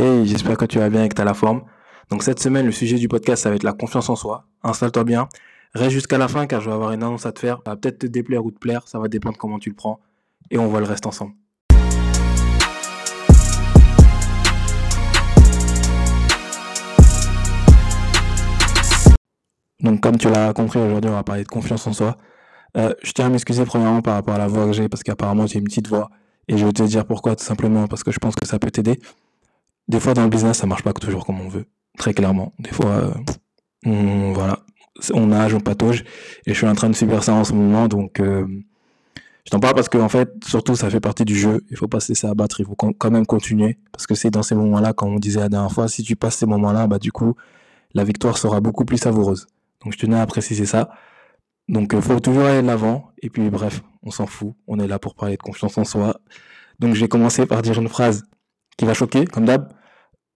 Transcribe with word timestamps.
Hey, 0.00 0.28
j'espère 0.28 0.56
que 0.56 0.64
tu 0.64 0.78
vas 0.78 0.90
bien 0.90 1.02
et 1.02 1.08
que 1.08 1.16
tu 1.16 1.22
as 1.22 1.24
la 1.24 1.34
forme. 1.34 1.64
Donc 2.08 2.22
cette 2.22 2.38
semaine, 2.38 2.64
le 2.64 2.70
sujet 2.70 2.98
du 2.98 3.08
podcast, 3.08 3.42
ça 3.42 3.50
va 3.50 3.56
être 3.56 3.64
la 3.64 3.72
confiance 3.72 4.08
en 4.08 4.14
soi. 4.14 4.44
Installe-toi 4.62 5.02
bien. 5.02 5.28
Reste 5.74 5.90
jusqu'à 5.90 6.18
la 6.18 6.28
fin 6.28 6.46
car 6.46 6.60
je 6.60 6.68
vais 6.68 6.74
avoir 6.74 6.92
une 6.92 7.02
annonce 7.02 7.26
à 7.26 7.32
te 7.32 7.40
faire. 7.40 7.56
Ça 7.66 7.72
va 7.72 7.76
peut-être 7.76 7.98
te 7.98 8.06
déplaire 8.06 8.44
ou 8.44 8.52
te 8.52 8.60
plaire, 8.60 8.86
ça 8.86 9.00
va 9.00 9.08
dépendre 9.08 9.36
comment 9.38 9.58
tu 9.58 9.70
le 9.70 9.74
prends. 9.74 9.98
Et 10.52 10.58
on 10.58 10.68
voit 10.68 10.78
le 10.78 10.86
reste 10.86 11.04
ensemble. 11.06 11.32
Donc 19.80 20.00
comme 20.00 20.16
tu 20.16 20.30
l'as 20.30 20.52
compris, 20.52 20.78
aujourd'hui 20.78 21.10
on 21.10 21.14
va 21.14 21.24
parler 21.24 21.42
de 21.42 21.48
confiance 21.48 21.88
en 21.88 21.92
soi. 21.92 22.16
Euh, 22.76 22.94
je 23.02 23.10
tiens 23.10 23.26
à 23.26 23.30
m'excuser 23.30 23.64
premièrement 23.64 24.00
par 24.00 24.14
rapport 24.14 24.34
à 24.34 24.38
la 24.38 24.46
voix 24.46 24.66
que 24.66 24.74
j'ai 24.74 24.88
parce 24.88 25.02
qu'apparemment 25.02 25.48
j'ai 25.48 25.58
une 25.58 25.64
petite 25.64 25.88
voix. 25.88 26.08
Et 26.46 26.56
je 26.56 26.64
vais 26.64 26.72
te 26.72 26.84
dire 26.84 27.04
pourquoi 27.04 27.34
tout 27.34 27.44
simplement 27.44 27.88
parce 27.88 28.04
que 28.04 28.12
je 28.12 28.20
pense 28.20 28.36
que 28.36 28.46
ça 28.46 28.60
peut 28.60 28.70
t'aider. 28.70 29.00
Des 29.88 30.00
fois 30.00 30.14
dans 30.14 30.22
le 30.22 30.28
business 30.28 30.58
ça 30.58 30.66
marche 30.66 30.82
pas 30.82 30.92
toujours 30.92 31.24
comme 31.26 31.40
on 31.40 31.48
veut, 31.48 31.66
très 31.98 32.14
clairement. 32.14 32.52
Des 32.58 32.70
fois, 32.70 32.90
euh, 32.90 33.14
on, 33.84 34.32
voilà, 34.32 34.60
on 35.14 35.26
nage, 35.26 35.54
on 35.54 35.60
patauge. 35.60 36.04
Et 36.46 36.52
je 36.52 36.54
suis 36.54 36.66
en 36.66 36.74
train 36.74 36.90
de 36.90 36.94
subir 36.94 37.22
ça 37.24 37.32
en 37.32 37.44
ce 37.44 37.52
moment, 37.52 37.88
donc 37.88 38.20
euh, 38.20 38.46
je 39.44 39.50
t'en 39.50 39.60
parle 39.60 39.74
parce 39.74 39.88
qu'en 39.88 40.00
en 40.00 40.08
fait, 40.08 40.30
surtout 40.44 40.76
ça 40.76 40.90
fait 40.90 41.00
partie 41.00 41.24
du 41.24 41.34
jeu. 41.34 41.64
Il 41.70 41.76
faut 41.76 41.88
pas 41.88 42.00
se 42.00 42.08
laisser 42.08 42.26
abattre, 42.26 42.60
il 42.60 42.66
faut 42.66 42.74
quand 42.74 43.10
même 43.10 43.26
continuer 43.26 43.78
parce 43.92 44.06
que 44.06 44.14
c'est 44.14 44.30
dans 44.30 44.42
ces 44.42 44.54
moments-là, 44.54 44.92
comme 44.92 45.14
on 45.14 45.18
disait 45.18 45.40
la 45.40 45.48
dernière 45.48 45.72
fois, 45.72 45.88
si 45.88 46.02
tu 46.02 46.16
passes 46.16 46.36
ces 46.36 46.46
moments-là, 46.46 46.86
bah 46.86 46.98
du 46.98 47.12
coup 47.12 47.34
la 47.94 48.04
victoire 48.04 48.36
sera 48.36 48.60
beaucoup 48.60 48.84
plus 48.84 48.98
savoureuse. 48.98 49.46
Donc 49.82 49.92
je 49.94 49.98
tenais 49.98 50.18
à 50.18 50.26
préciser 50.26 50.66
ça. 50.66 50.90
Donc 51.68 51.92
il 51.94 52.02
faut 52.02 52.20
toujours 52.20 52.44
aller 52.44 52.62
de 52.62 52.66
l'avant. 52.66 53.10
Et 53.22 53.30
puis 53.30 53.48
bref, 53.50 53.82
on 54.02 54.10
s'en 54.10 54.26
fout. 54.26 54.54
On 54.66 54.78
est 54.78 54.86
là 54.86 54.98
pour 54.98 55.14
parler 55.14 55.36
de 55.36 55.42
confiance 55.42 55.78
en 55.78 55.84
soi. 55.84 56.20
Donc 56.78 56.94
je 56.94 57.00
vais 57.00 57.08
commencer 57.08 57.46
par 57.46 57.62
dire 57.62 57.78
une 57.78 57.88
phrase 57.88 58.24
qui 58.76 58.84
va 58.84 58.94
choquer, 58.94 59.24
comme 59.26 59.44
d'hab. 59.44 59.72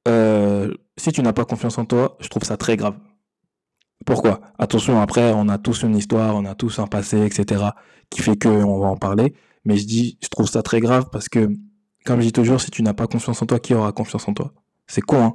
Euh, 0.09 0.73
si 0.97 1.13
tu 1.13 1.23
n'as 1.23 1.33
pas 1.33 1.45
confiance 1.45 1.79
en 1.79 1.85
toi, 1.85 2.17
je 2.21 2.29
trouve 2.29 2.45
ça 2.45 2.57
très 2.57 2.77
grave. 2.77 2.97
Pourquoi? 4.05 4.41
Attention, 4.59 5.01
après, 5.01 5.33
on 5.33 5.49
a 5.49 5.59
tous 5.59 5.83
une 5.83 5.97
histoire, 5.97 6.35
on 6.35 6.45
a 6.45 6.55
tous 6.55 6.79
un 6.79 6.87
passé, 6.87 7.25
etc., 7.25 7.65
qui 8.11 8.21
fait 8.21 8.37
que 8.37 8.49
on 8.49 8.81
va 8.81 8.89
en 8.89 8.97
parler. 8.97 9.35
Mais 9.65 9.77
je 9.77 9.87
dis, 9.87 10.19
je 10.23 10.29
trouve 10.29 10.49
ça 10.49 10.63
très 10.63 10.81
grave 10.81 11.09
parce 11.13 11.29
que, 11.29 11.49
comme 12.05 12.21
je 12.21 12.27
dis 12.27 12.33
toujours, 12.33 12.61
si 12.61 12.71
tu 12.71 12.83
n'as 12.83 12.95
pas 12.95 13.07
confiance 13.07 13.41
en 13.43 13.47
toi, 13.47 13.61
qui 13.61 13.75
aura 13.75 13.93
confiance 13.93 14.27
en 14.29 14.35
toi? 14.35 14.53
C'est 14.89 15.03
con, 15.03 15.23
hein 15.23 15.35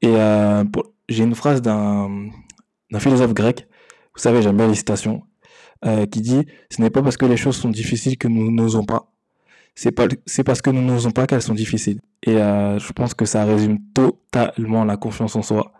Et 0.00 0.08
euh, 0.08 0.64
j'ai 1.08 1.24
une 1.24 1.34
phrase 1.34 1.60
d'un 1.60 2.28
d'un 2.90 3.00
philosophe 3.00 3.34
grec, 3.34 3.66
vous 4.14 4.22
savez, 4.22 4.42
j'aime 4.42 4.56
bien 4.56 4.68
les 4.68 4.74
citations, 4.74 5.24
euh, 5.84 6.06
qui 6.06 6.20
dit 6.20 6.46
Ce 6.70 6.80
n'est 6.80 6.90
pas 6.90 7.02
parce 7.02 7.16
que 7.16 7.26
les 7.26 7.36
choses 7.36 7.56
sont 7.56 7.70
difficiles 7.70 8.16
que 8.16 8.28
nous 8.28 8.50
n'osons 8.52 8.84
pas. 8.84 9.12
C'est 9.74 9.90
pas, 9.90 10.06
c'est 10.26 10.44
parce 10.44 10.62
que 10.62 10.70
nous 10.70 10.82
n'osons 10.82 11.10
pas 11.10 11.26
qu'elles 11.26 11.42
sont 11.42 11.54
difficiles. 11.54 12.00
Et 12.22 12.36
euh, 12.36 12.78
je 12.78 12.92
pense 12.92 13.14
que 13.14 13.24
ça 13.24 13.44
résume 13.44 13.78
totalement 13.92 14.84
la 14.84 14.96
confiance 14.96 15.34
en 15.36 15.42
soi. 15.42 15.72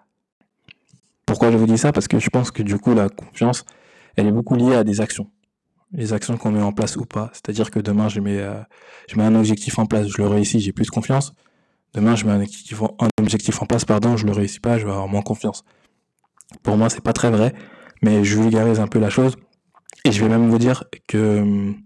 Pourquoi 1.27 1.51
je 1.53 1.57
vous 1.57 1.67
dis 1.67 1.79
ça? 1.79 1.93
Parce 1.93 2.09
que 2.09 2.19
je 2.19 2.29
pense 2.29 2.51
que 2.51 2.63
du 2.63 2.77
coup, 2.79 2.95
la 2.95 3.09
confiance, 3.09 3.65
elle 4.17 4.27
est 4.27 4.33
beaucoup 4.33 4.57
liée 4.57 4.75
à 4.75 4.85
des 4.85 5.01
actions. 5.01 5.31
Les 5.93 6.13
actions 6.13 6.37
qu'on 6.37 6.51
met 6.51 6.63
en 6.63 6.73
place 6.73 6.97
ou 6.97 7.05
pas. 7.05 7.31
C'est-à-dire 7.33 7.71
que 7.71 7.79
demain, 7.79 8.09
je 8.09 8.21
mets, 8.21 8.41
euh, 8.41 8.61
je 9.09 9.17
mets 9.17 9.23
un 9.23 9.35
objectif 9.37 9.79
en 9.79 9.87
place, 9.87 10.09
je 10.09 10.19
le 10.21 10.27
réussis, 10.27 10.61
j'ai 10.61 10.73
plus 10.73 10.87
de 10.87 10.91
confiance. 10.91 11.33
Demain, 11.95 12.17
je 12.17 12.25
mets 12.25 12.33
un 12.33 12.41
objectif, 12.41 12.83
en, 12.83 12.97
un 13.01 13.23
objectif 13.23 13.63
en 13.63 13.67
place, 13.67 13.85
pardon, 13.85 14.17
je 14.17 14.27
le 14.27 14.33
réussis 14.33 14.59
pas, 14.59 14.79
je 14.79 14.85
vais 14.85 14.91
avoir 14.91 15.07
moins 15.07 15.23
confiance. 15.23 15.65
Pour 16.65 16.77
moi, 16.77 16.91
c'est 16.91 17.03
pas 17.03 17.13
très 17.13 17.31
vrai, 17.31 17.55
mais 18.03 18.25
je 18.25 18.41
vulgarise 18.41 18.81
un 18.81 18.89
peu 18.89 18.99
la 18.99 19.11
chose. 19.11 19.37
Et 20.05 20.11
je 20.11 20.21
vais 20.23 20.29
même 20.29 20.51
vous 20.51 20.59
dire 20.59 20.85
que 21.07 21.41
hum, 21.41 21.77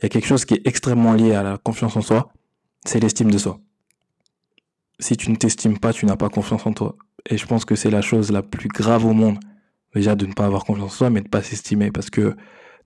il 0.00 0.04
y 0.04 0.06
a 0.06 0.08
quelque 0.08 0.26
chose 0.26 0.44
qui 0.46 0.54
est 0.54 0.66
extrêmement 0.66 1.12
lié 1.12 1.34
à 1.34 1.42
la 1.42 1.58
confiance 1.58 1.94
en 1.96 2.00
soi, 2.00 2.32
c'est 2.86 3.00
l'estime 3.00 3.30
de 3.30 3.36
soi. 3.36 3.60
Si 4.98 5.16
tu 5.16 5.30
ne 5.30 5.36
t'estimes 5.36 5.78
pas, 5.78 5.92
tu 5.92 6.06
n'as 6.06 6.16
pas 6.16 6.30
confiance 6.30 6.66
en 6.66 6.72
toi. 6.72 6.96
Et 7.28 7.36
je 7.36 7.46
pense 7.46 7.66
que 7.66 7.74
c'est 7.74 7.90
la 7.90 8.00
chose 8.00 8.32
la 8.32 8.42
plus 8.42 8.68
grave 8.68 9.04
au 9.04 9.12
monde. 9.12 9.38
Déjà 9.94 10.14
de 10.14 10.24
ne 10.24 10.32
pas 10.32 10.46
avoir 10.46 10.64
confiance 10.64 10.92
en 10.92 10.94
soi, 10.94 11.10
mais 11.10 11.20
de 11.20 11.28
pas 11.28 11.42
s'estimer. 11.42 11.90
Parce 11.90 12.08
que 12.08 12.34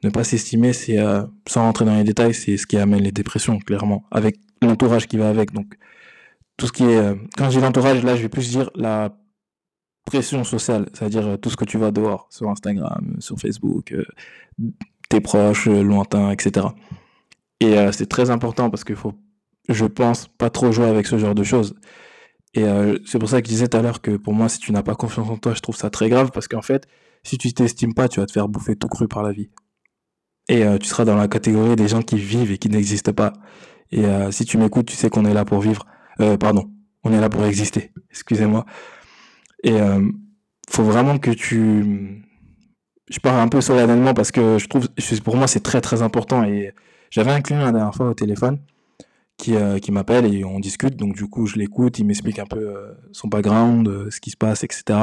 ne 0.03 0.11
pas 0.11 0.25
s'estimer, 0.25 0.73
c'est, 0.73 0.99
euh, 0.99 1.23
sans 1.47 1.63
rentrer 1.63 1.85
dans 1.85 1.95
les 1.95 2.05
détails, 2.05 2.35
c'est 2.35 2.57
ce 2.57 2.67
qui 2.67 2.77
amène 2.77 3.03
les 3.03 3.13
dépressions, 3.13 3.59
clairement. 3.59 4.05
Avec 4.11 4.37
l'entourage 4.61 5.07
qui 5.07 5.17
va 5.17 5.29
avec. 5.29 5.53
Donc, 5.53 5.77
tout 6.57 6.67
ce 6.67 6.73
qui 6.73 6.85
est, 6.85 6.97
euh, 6.97 7.15
quand 7.37 7.51
je 7.51 7.59
dis 7.59 7.65
l'entourage, 7.65 8.03
là, 8.03 8.17
je 8.17 8.23
vais 8.23 8.29
plus 8.29 8.51
dire 8.51 8.71
la 8.75 9.17
pression 10.05 10.43
sociale, 10.45 10.89
c'est-à-dire 10.93 11.27
euh, 11.27 11.37
tout 11.37 11.51
ce 11.51 11.57
que 11.57 11.65
tu 11.65 11.79
vas 11.79 11.91
dehors, 11.91 12.27
sur 12.31 12.49
Instagram, 12.51 13.17
sur 13.21 13.39
Facebook, 13.39 13.95
tes 15.09 15.21
proches, 15.21 15.67
lointains, 15.69 16.31
etc. 16.31 16.67
Et 17.65 17.93
c'est 17.93 18.09
très 18.09 18.31
important 18.31 18.69
parce 18.71 18.85
qu'il 18.85 18.97
faut, 18.97 19.15
je 19.69 19.87
pense, 19.87 20.29
pas 20.29 20.51
trop 20.51 20.71
jouer 20.73 20.87
avec 20.87 21.07
ce 21.07 21.19
genre 21.19 21.35
de 21.35 21.43
choses. 21.43 21.75
Et 22.55 22.65
c'est 23.07 23.19
pour 23.19 23.29
ça 23.29 23.41
que 23.41 23.49
je 23.49 23.53
disais 23.53 23.69
tout 23.69 23.77
à 23.77 23.83
l'heure 23.83 24.01
que 24.03 24.17
pour 24.17 24.35
moi, 24.35 24.49
si 24.49 24.59
tu 24.59 24.73
n'as 24.73 24.83
pas 24.83 24.95
confiance 24.95 25.29
en 25.31 25.39
toi, 25.39 25.55
je 25.55 25.61
trouve 25.61 25.77
ça 25.77 25.89
très 25.91 26.09
grave 26.09 26.31
parce 26.33 26.47
qu'en 26.47 26.63
fait, 26.63 26.87
si 27.23 27.39
tu 27.39 27.53
t'estimes 27.53 27.95
pas, 27.95 28.09
tu 28.09 28.21
vas 28.21 28.27
te 28.27 28.33
faire 28.33 28.49
bouffer 28.49 28.77
tout 28.77 28.89
cru 28.89 29.09
par 29.09 29.23
la 29.23 29.33
vie. 29.33 29.51
Et 30.49 30.63
tu 30.79 30.87
seras 30.87 31.05
dans 31.05 31.17
la 31.17 31.29
catégorie 31.29 31.77
des 31.77 31.89
gens 31.89 32.03
qui 32.03 32.17
vivent 32.17 32.53
et 32.53 32.59
qui 32.59 32.69
n'existent 32.69 33.13
pas. 33.13 33.33
Et 33.93 34.05
si 34.31 34.45
tu 34.45 34.59
m'écoutes, 34.59 34.87
tu 34.87 34.97
sais 34.97 35.09
qu'on 35.09 35.25
est 35.25 35.35
là 35.35 35.45
pour 35.45 35.61
vivre. 35.61 35.87
pardon, 36.39 36.71
on 37.05 37.13
est 37.13 37.21
là 37.21 37.29
pour 37.29 37.45
exister. 37.45 37.93
Excusez-moi. 38.11 38.67
Et 39.65 39.81
euh, 39.81 40.07
faut 40.71 40.85
vraiment 40.85 41.19
que 41.19 41.31
tu... 41.31 42.23
Je 43.11 43.19
parle 43.19 43.41
un 43.41 43.49
peu 43.49 43.61
solennellement 43.61 44.15
parce 44.15 44.31
que 44.31 44.59
je 44.59 44.67
trouve, 44.67 44.89
pour 45.23 45.37
moi, 45.37 45.47
c'est 45.47 45.63
très 45.63 45.81
très 45.81 46.03
important. 46.03 46.45
J'avais 47.15 47.31
un 47.31 47.41
client 47.41 47.61
la 47.61 47.71
dernière 47.71 47.95
fois 47.95 48.09
au 48.09 48.15
téléphone 48.15 48.59
qui, 49.37 49.55
euh, 49.55 49.79
qui 49.79 49.93
m'appelle 49.93 50.35
et 50.35 50.45
on 50.45 50.59
discute. 50.59 50.97
Donc 50.97 51.15
du 51.15 51.29
coup, 51.29 51.47
je 51.47 51.55
l'écoute, 51.55 52.01
il 52.01 52.07
m'explique 52.07 52.41
un 52.41 52.45
peu 52.45 52.59
euh, 52.59 52.93
son 53.13 53.29
background, 53.29 53.87
euh, 53.87 54.11
ce 54.11 54.21
qui 54.21 54.31
se 54.31 54.37
passe, 54.37 54.65
etc. 54.65 54.99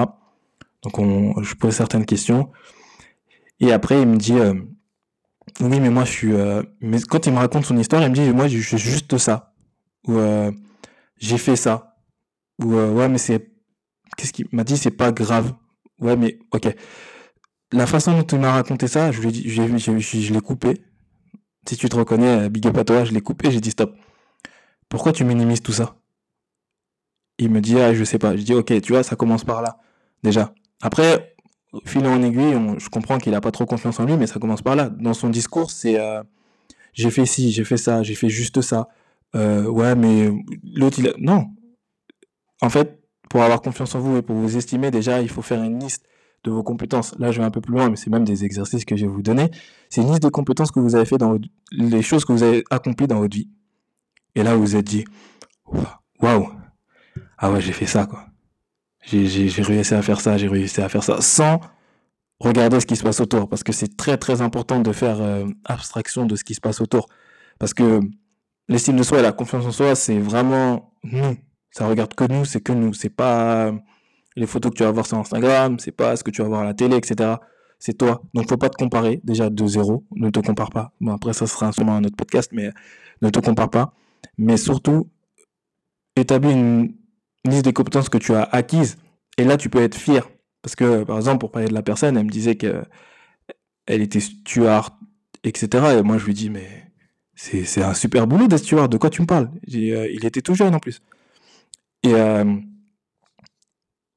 Donc 0.83 0.99
on, 0.99 1.41
je 1.41 1.55
pose 1.55 1.73
certaines 1.73 2.05
questions. 2.05 2.51
Et 3.61 3.71
après, 3.71 4.01
il 4.01 4.07
me 4.09 4.17
dit, 4.17 4.33
oui, 5.61 5.79
mais 5.79 5.89
moi, 5.89 6.03
je 6.03 6.11
suis... 6.11 6.33
mais 6.81 6.99
quand 6.99 7.27
il 7.27 7.33
me 7.33 7.37
raconte 7.37 7.63
son 7.65 7.77
histoire, 7.77 8.01
il 8.01 8.09
me 8.09 8.15
dit, 8.15 8.29
moi, 8.31 8.47
je 8.47 8.57
suis 8.57 8.77
juste 8.79 9.19
ça. 9.19 9.53
Ou 10.07 10.17
j'ai 11.17 11.37
fait 11.37 11.55
ça. 11.55 11.95
Ou 12.59 12.73
ouais, 12.73 13.07
mais 13.07 13.19
c'est 13.19 13.51
qu'est-ce 14.17 14.33
qu'il 14.33 14.47
m'a 14.51 14.63
dit 14.63 14.77
C'est 14.77 14.89
pas 14.89 15.11
grave. 15.11 15.53
Ouais, 15.99 16.15
mais 16.15 16.39
ok. 16.51 16.75
La 17.71 17.85
façon 17.85 18.17
dont 18.17 18.25
il 18.25 18.39
m'a 18.39 18.51
raconté 18.51 18.87
ça, 18.87 19.11
je 19.11 19.21
lui 19.21 19.31
je 19.31 20.33
l'ai 20.33 20.41
coupé. 20.41 20.73
Si 21.67 21.77
tu 21.77 21.89
te 21.89 21.95
reconnais, 21.95 22.49
big 22.49 22.65
up 22.67 22.85
toi, 22.85 23.03
je 23.03 23.11
l'ai 23.11 23.21
coupé, 23.21 23.51
j'ai 23.51 23.61
dit 23.61 23.71
stop. 23.71 23.95
Pourquoi 24.89 25.13
tu 25.13 25.23
minimises 25.23 25.61
tout 25.61 25.71
ça? 25.71 25.95
Il 27.37 27.49
me 27.49 27.61
dit, 27.61 27.79
ah, 27.79 27.93
je 27.93 28.03
sais 28.03 28.17
pas. 28.17 28.35
Je 28.35 28.41
dis, 28.41 28.53
ok, 28.53 28.81
tu 28.81 28.93
vois, 28.93 29.03
ça 29.03 29.15
commence 29.15 29.43
par 29.43 29.61
là. 29.61 29.79
Déjà. 30.23 30.53
Après, 30.81 31.35
fil 31.85 32.05
en 32.05 32.21
aiguille, 32.21 32.55
je 32.77 32.89
comprends 32.89 33.17
qu'il 33.17 33.33
a 33.35 33.41
pas 33.41 33.51
trop 33.51 33.65
confiance 33.65 33.99
en 33.99 34.05
lui, 34.05 34.17
mais 34.17 34.27
ça 34.27 34.39
commence 34.39 34.61
par 34.61 34.75
là. 34.75 34.89
Dans 34.89 35.13
son 35.13 35.29
discours, 35.29 35.71
c'est, 35.71 35.99
euh, 35.99 36.21
j'ai 36.93 37.09
fait 37.09 37.25
ci, 37.25 37.51
j'ai 37.51 37.63
fait 37.63 37.77
ça, 37.77 38.03
j'ai 38.03 38.15
fait 38.15 38.29
juste 38.29 38.61
ça. 38.61 38.89
Euh, 39.35 39.65
ouais, 39.65 39.95
mais 39.95 40.29
l'autre, 40.75 40.99
il 40.99 41.07
a... 41.07 41.13
Non. 41.17 41.47
En 42.61 42.69
fait, 42.69 42.99
pour 43.29 43.43
avoir 43.43 43.61
confiance 43.61 43.95
en 43.95 43.99
vous 43.99 44.17
et 44.17 44.21
pour 44.21 44.35
vous 44.35 44.57
estimer, 44.57 44.91
déjà, 44.91 45.21
il 45.21 45.29
faut 45.29 45.41
faire 45.41 45.63
une 45.63 45.79
liste 45.79 46.05
de 46.43 46.51
vos 46.51 46.63
compétences. 46.63 47.15
Là, 47.19 47.31
je 47.31 47.39
vais 47.39 47.45
un 47.45 47.51
peu 47.51 47.61
plus 47.61 47.73
loin, 47.73 47.89
mais 47.89 47.95
c'est 47.95 48.09
même 48.09 48.25
des 48.25 48.45
exercices 48.45 48.85
que 48.85 48.95
je 48.95 49.05
vais 49.05 49.11
vous 49.11 49.21
donner. 49.21 49.51
C'est 49.89 50.01
une 50.01 50.09
liste 50.09 50.23
des 50.23 50.31
compétences 50.31 50.71
que 50.71 50.79
vous 50.79 50.95
avez 50.95 51.05
fait 51.05 51.17
dans 51.17 51.37
les 51.71 52.01
choses 52.01 52.25
que 52.25 52.31
vous 52.31 52.43
avez 52.43 52.63
accomplies 52.69 53.07
dans 53.07 53.19
votre 53.19 53.35
vie. 53.35 53.49
Et 54.35 54.43
là, 54.43 54.55
vous 54.55 54.61
vous 54.61 54.75
êtes 54.75 54.85
dit, 54.85 55.05
waouh, 56.21 56.49
ah 57.37 57.51
ouais, 57.51 57.61
j'ai 57.61 57.73
fait 57.73 57.85
ça, 57.85 58.05
quoi. 58.05 58.25
J'ai 59.03 59.47
réussi 59.63 59.93
à 59.93 60.01
faire 60.01 60.21
ça, 60.21 60.37
j'ai 60.37 60.47
réussi 60.47 60.79
à 60.81 60.87
faire 60.87 61.03
ça, 61.03 61.21
sans 61.21 61.59
regarder 62.39 62.79
ce 62.79 62.85
qui 62.85 62.95
se 62.95 63.03
passe 63.03 63.19
autour, 63.19 63.49
parce 63.49 63.63
que 63.63 63.71
c'est 63.71 63.97
très 63.97 64.17
très 64.17 64.41
important 64.41 64.79
de 64.79 64.91
faire 64.91 65.19
euh, 65.21 65.47
abstraction 65.65 66.25
de 66.25 66.35
ce 66.35 66.43
qui 66.43 66.53
se 66.53 66.61
passe 66.61 66.81
autour, 66.81 67.07
parce 67.59 67.73
que 67.73 67.99
l'estime 68.69 68.95
de 68.97 69.03
soi 69.03 69.19
et 69.19 69.21
la 69.21 69.31
confiance 69.31 69.65
en 69.65 69.71
soi, 69.71 69.95
c'est 69.95 70.19
vraiment 70.19 70.93
nous, 71.03 71.35
ça 71.71 71.87
regarde 71.87 72.13
que 72.13 72.25
nous, 72.25 72.45
c'est 72.45 72.61
que 72.61 72.73
nous. 72.73 72.93
C'est 72.93 73.09
pas 73.09 73.73
les 74.35 74.47
photos 74.47 74.71
que 74.71 74.77
tu 74.77 74.83
vas 74.83 74.91
voir 74.91 75.05
sur 75.05 75.17
Instagram, 75.17 75.79
c'est 75.79 75.91
pas 75.91 76.15
ce 76.15 76.23
que 76.23 76.31
tu 76.31 76.41
vas 76.41 76.47
voir 76.47 76.61
à 76.61 76.65
la 76.65 76.73
télé, 76.73 76.95
etc. 76.95 77.35
C'est 77.79 77.97
toi. 77.97 78.21
Donc 78.33 78.47
faut 78.49 78.57
pas 78.57 78.69
te 78.69 78.77
comparer 78.77 79.21
déjà 79.23 79.49
de 79.49 79.67
zéro. 79.67 80.05
Ne 80.15 80.29
te 80.29 80.39
compare 80.39 80.69
pas. 80.69 80.93
Bon 81.01 81.13
après 81.13 81.33
ça 81.33 81.47
sera 81.47 81.71
sûrement 81.71 81.95
un 81.95 82.03
autre 82.03 82.15
podcast, 82.15 82.51
mais 82.53 82.69
ne 83.21 83.29
te 83.29 83.39
compare 83.39 83.69
pas. 83.69 83.93
Mais 84.37 84.57
surtout 84.57 85.09
établis 86.15 86.51
une 86.51 86.95
liste 87.45 87.65
des 87.65 87.73
compétences 87.73 88.09
que 88.09 88.17
tu 88.17 88.33
as 88.33 88.43
acquises. 88.43 88.97
Et 89.37 89.43
là 89.43 89.57
tu 89.57 89.69
peux 89.69 89.81
être 89.81 89.95
fier. 89.95 90.29
Parce 90.61 90.75
que 90.75 91.03
par 91.03 91.17
exemple 91.17 91.39
pour 91.39 91.51
parler 91.51 91.67
de 91.67 91.73
la 91.73 91.81
personne, 91.81 92.17
elle 92.17 92.25
me 92.25 92.29
disait 92.29 92.55
que 92.55 92.83
elle 93.87 94.01
était 94.01 94.19
steward, 94.19 94.93
etc. 95.43 95.97
Et 95.97 96.01
moi 96.03 96.17
je 96.19 96.25
lui 96.25 96.33
dis 96.33 96.49
mais 96.49 96.91
c'est 97.35 97.81
un 97.81 97.95
super 97.95 98.27
boulot 98.27 98.47
d'être 98.47 98.63
steward. 98.63 98.91
De 98.91 98.97
quoi 98.97 99.09
tu 99.09 99.23
me 99.23 99.27
parles? 99.27 99.49
Euh, 99.73 100.07
Il 100.13 100.23
était 100.25 100.41
tout 100.41 100.53
jeune 100.53 100.75
en 100.75 100.79
plus. 100.79 101.01
Et 102.03 102.13
euh, 102.13 102.45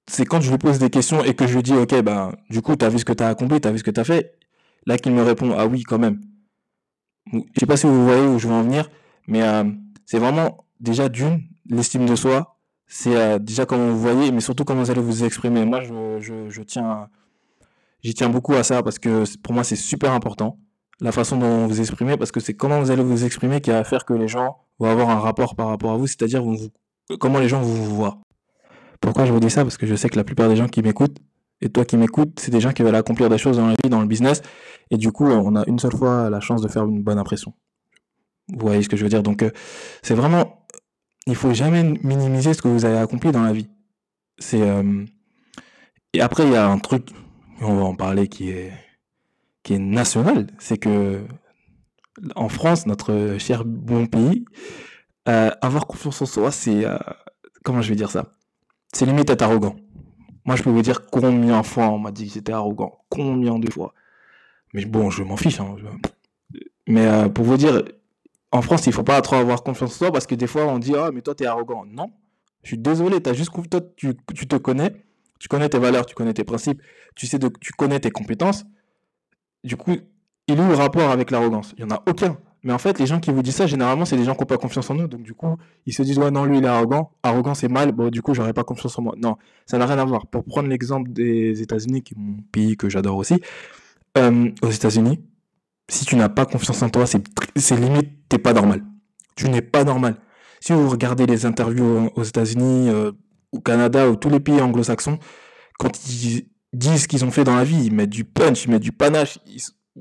c'est 0.06 0.24
quand 0.24 0.40
je 0.40 0.50
lui 0.50 0.58
pose 0.58 0.78
des 0.78 0.90
questions 0.90 1.24
et 1.24 1.34
que 1.34 1.46
je 1.46 1.54
lui 1.54 1.62
dis, 1.62 1.74
ok, 1.74 2.02
ben, 2.02 2.32
du 2.50 2.60
coup, 2.62 2.76
tu 2.76 2.84
as 2.84 2.88
vu 2.88 2.98
ce 2.98 3.04
que 3.04 3.12
tu 3.12 3.22
as 3.22 3.28
accompli, 3.28 3.60
tu 3.60 3.68
as 3.68 3.72
vu 3.72 3.78
ce 3.78 3.84
que 3.84 3.90
tu 3.90 4.00
as 4.00 4.04
fait, 4.04 4.34
là 4.86 4.98
qu'il 4.98 5.12
me 5.12 5.22
répond, 5.22 5.54
ah 5.56 5.66
oui, 5.66 5.82
quand 5.82 5.98
même. 5.98 6.20
Je 7.32 7.40
sais 7.58 7.66
pas 7.66 7.76
si 7.76 7.86
vous 7.86 8.04
voyez 8.04 8.26
où 8.26 8.38
je 8.38 8.46
veux 8.46 8.54
en 8.54 8.62
venir, 8.62 8.88
mais 9.26 9.42
euh, 9.42 9.64
c'est 10.04 10.18
vraiment, 10.18 10.66
déjà 10.80 11.08
d'une, 11.08 11.40
l'estime 11.68 12.06
de 12.06 12.14
soi, 12.16 12.58
c'est 12.86 13.16
euh, 13.16 13.38
déjà 13.38 13.66
comment 13.66 13.88
vous 13.88 13.98
voyez, 13.98 14.30
mais 14.30 14.40
surtout 14.40 14.64
comment 14.64 14.82
vous 14.82 14.90
allez 14.90 15.00
vous 15.00 15.24
exprimer. 15.24 15.64
Moi, 15.64 15.80
je, 15.80 16.62
tiens, 16.62 17.08
j'y 18.02 18.14
tiens 18.14 18.28
beaucoup 18.28 18.54
à 18.54 18.62
ça 18.62 18.82
parce 18.82 18.98
que 18.98 19.24
pour 19.38 19.54
moi, 19.54 19.64
c'est 19.64 19.76
super 19.76 20.12
important 20.12 20.58
la 21.00 21.10
façon 21.10 21.36
dont 21.36 21.62
vous 21.62 21.68
vous 21.68 21.80
exprimez 21.80 22.16
parce 22.16 22.30
que 22.30 22.40
c'est 22.40 22.54
comment 22.54 22.78
vous 22.78 22.90
allez 22.90 23.02
vous 23.02 23.24
exprimer 23.24 23.60
qui 23.60 23.70
va 23.70 23.82
faire 23.82 24.04
que 24.04 24.14
les 24.14 24.28
gens 24.28 24.58
vont 24.78 24.88
avoir 24.88 25.10
un 25.10 25.18
rapport 25.18 25.56
par 25.56 25.68
rapport 25.68 25.92
à 25.92 25.96
vous, 25.96 26.06
c'est-à-dire 26.06 26.44
comment 27.18 27.40
les 27.40 27.48
gens 27.48 27.62
vous 27.62 27.96
voient. 27.96 28.18
Pourquoi 29.00 29.24
je 29.24 29.32
vous 29.32 29.40
dis 29.40 29.50
ça? 29.50 29.62
Parce 29.62 29.76
que 29.76 29.86
je 29.86 29.94
sais 29.94 30.08
que 30.08 30.16
la 30.16 30.24
plupart 30.24 30.48
des 30.48 30.56
gens 30.56 30.68
qui 30.68 30.82
m'écoutent, 30.82 31.18
et 31.60 31.68
toi 31.68 31.84
qui 31.84 31.96
m'écoutes, 31.96 32.38
c'est 32.40 32.50
des 32.50 32.60
gens 32.60 32.72
qui 32.72 32.82
veulent 32.82 32.94
accomplir 32.94 33.28
des 33.28 33.38
choses 33.38 33.56
dans 33.56 33.66
la 33.66 33.74
vie, 33.82 33.90
dans 33.90 34.00
le 34.00 34.06
business, 34.06 34.42
et 34.90 34.96
du 34.96 35.12
coup, 35.12 35.26
on 35.26 35.56
a 35.56 35.64
une 35.66 35.78
seule 35.78 35.96
fois 35.96 36.28
la 36.30 36.40
chance 36.40 36.60
de 36.62 36.68
faire 36.68 36.84
une 36.84 37.02
bonne 37.02 37.18
impression. 37.18 37.54
Vous 38.48 38.66
voyez 38.66 38.82
ce 38.82 38.88
que 38.88 38.96
je 38.96 39.02
veux 39.02 39.08
dire? 39.08 39.22
Donc, 39.22 39.42
euh, 39.42 39.50
c'est 40.02 40.14
vraiment, 40.14 40.66
il 41.26 41.34
faut 41.34 41.54
jamais 41.54 41.82
minimiser 42.02 42.52
ce 42.52 42.60
que 42.60 42.68
vous 42.68 42.84
avez 42.84 42.98
accompli 42.98 43.32
dans 43.32 43.42
la 43.42 43.52
vie. 43.52 43.68
Euh, 44.52 45.06
et 46.12 46.20
après, 46.20 46.44
il 46.44 46.52
y 46.52 46.56
a 46.56 46.68
un 46.68 46.78
truc, 46.78 47.08
on 47.60 47.76
va 47.76 47.84
en 47.84 47.94
parler, 47.94 48.28
qui 48.28 48.50
est 48.50 48.72
qui 49.62 49.72
est 49.72 49.78
national, 49.78 50.48
c'est 50.58 50.76
que 50.76 51.24
en 52.36 52.50
France, 52.50 52.84
notre 52.84 53.36
cher 53.38 53.64
bon 53.64 54.06
pays, 54.06 54.44
euh, 55.26 55.50
avoir 55.62 55.86
confiance 55.86 56.20
en 56.20 56.26
soi, 56.26 56.50
c'est 56.50 56.84
comment 57.64 57.80
je 57.80 57.88
vais 57.88 57.96
dire 57.96 58.10
ça? 58.10 58.36
C'est 58.94 59.06
limite 59.06 59.30
être 59.30 59.42
arrogant. 59.42 59.76
Moi, 60.44 60.56
je 60.56 60.62
peux 60.62 60.70
vous 60.70 60.82
dire 60.82 61.06
combien 61.06 61.60
de 61.60 61.66
fois 61.66 61.88
on 61.88 61.98
m'a 61.98 62.10
dit 62.10 62.26
que 62.26 62.34
j'étais 62.34 62.52
arrogant. 62.52 62.98
Combien 63.08 63.58
de 63.58 63.70
fois. 63.70 63.94
Mais 64.72 64.84
bon, 64.84 65.10
je 65.10 65.22
m'en 65.22 65.36
fiche. 65.36 65.60
Hein. 65.60 65.76
Mais 66.86 67.06
euh, 67.06 67.28
pour 67.28 67.44
vous 67.44 67.56
dire, 67.56 67.82
en 68.52 68.62
France, 68.62 68.86
il 68.86 68.92
faut 68.92 69.02
pas 69.02 69.20
trop 69.22 69.36
avoir 69.36 69.62
confiance 69.62 69.92
en 69.92 69.94
soi 69.94 70.12
parce 70.12 70.26
que 70.26 70.34
des 70.34 70.46
fois, 70.46 70.66
on 70.66 70.78
dit 70.78 70.94
Ah, 70.96 71.10
mais 71.12 71.22
toi, 71.22 71.34
tu 71.34 71.44
es 71.44 71.46
arrogant. 71.46 71.84
Non. 71.86 72.10
Je 72.62 72.68
suis 72.68 72.78
désolé, 72.78 73.18
as 73.26 73.32
juste, 73.32 73.52
toi, 73.70 73.80
tu, 73.96 74.14
tu 74.34 74.46
te 74.46 74.56
connais. 74.56 74.92
Tu 75.38 75.48
connais 75.48 75.68
tes 75.68 75.78
valeurs, 75.78 76.06
tu 76.06 76.14
connais 76.14 76.32
tes 76.32 76.44
principes, 76.44 76.80
tu 77.14 77.26
sais 77.26 77.38
de, 77.38 77.50
tu 77.60 77.72
connais 77.72 78.00
tes 78.00 78.10
compétences. 78.10 78.64
Du 79.62 79.76
coup, 79.76 79.94
il 80.46 80.58
est 80.58 80.62
où 80.62 80.68
le 80.68 80.74
rapport 80.74 81.10
avec 81.10 81.30
l'arrogance? 81.30 81.74
Il 81.76 81.84
n'y 81.84 81.92
en 81.92 81.96
a 81.96 82.02
aucun. 82.08 82.38
Mais 82.64 82.72
en 82.72 82.78
fait, 82.78 82.98
les 82.98 83.06
gens 83.06 83.20
qui 83.20 83.30
vous 83.30 83.42
disent 83.42 83.56
ça, 83.56 83.66
généralement, 83.66 84.06
c'est 84.06 84.16
des 84.16 84.24
gens 84.24 84.32
qui 84.32 84.40
n'ont 84.40 84.46
pas 84.46 84.56
confiance 84.56 84.88
en 84.88 84.96
eux. 84.96 85.06
Donc, 85.06 85.22
du 85.22 85.34
coup, 85.34 85.56
ils 85.84 85.92
se 85.92 86.02
disent, 86.02 86.18
ouais, 86.18 86.30
non, 86.30 86.46
lui, 86.46 86.58
il 86.58 86.64
est 86.64 86.68
arrogant. 86.68 87.10
Arrogant, 87.22 87.54
c'est 87.54 87.68
mal. 87.68 87.92
Bon, 87.92 88.08
du 88.08 88.22
coup, 88.22 88.32
j'aurais 88.32 88.54
pas 88.54 88.64
confiance 88.64 88.98
en 88.98 89.02
moi. 89.02 89.14
Non, 89.18 89.36
ça 89.66 89.76
n'a 89.76 89.84
rien 89.84 89.98
à 89.98 90.04
voir. 90.06 90.26
Pour 90.26 90.44
prendre 90.44 90.68
l'exemple 90.68 91.12
des 91.12 91.60
États-Unis, 91.60 92.02
qui 92.02 92.14
est 92.14 92.18
mon 92.18 92.38
pays 92.52 92.78
que 92.78 92.88
j'adore 92.88 93.18
aussi, 93.18 93.38
euh, 94.16 94.50
aux 94.62 94.70
États-Unis, 94.70 95.20
si 95.90 96.06
tu 96.06 96.16
n'as 96.16 96.30
pas 96.30 96.46
confiance 96.46 96.82
en 96.82 96.88
toi, 96.88 97.04
c'est 97.06 97.76
limite, 97.78 98.10
t'es 98.30 98.38
pas 98.38 98.54
normal. 98.54 98.82
Tu 99.36 99.50
n'es 99.50 99.60
pas 99.60 99.84
normal. 99.84 100.16
Si 100.60 100.72
vous 100.72 100.88
regardez 100.88 101.26
les 101.26 101.44
interviews 101.44 102.10
aux 102.16 102.22
États-Unis, 102.22 102.88
euh, 102.88 103.12
au 103.52 103.60
Canada, 103.60 104.08
ou 104.08 104.16
tous 104.16 104.30
les 104.30 104.40
pays 104.40 104.62
anglo-saxons, 104.62 105.18
quand 105.78 105.90
ils 106.08 106.46
disent 106.72 107.02
ce 107.02 107.08
qu'ils 107.08 107.26
ont 107.26 107.30
fait 107.30 107.44
dans 107.44 107.56
la 107.56 107.64
vie, 107.64 107.84
ils 107.84 107.92
mettent 107.92 108.08
du 108.08 108.24
punch, 108.24 108.64
ils 108.64 108.70
mettent 108.70 108.80
du 108.80 108.92
panache. 108.92 109.38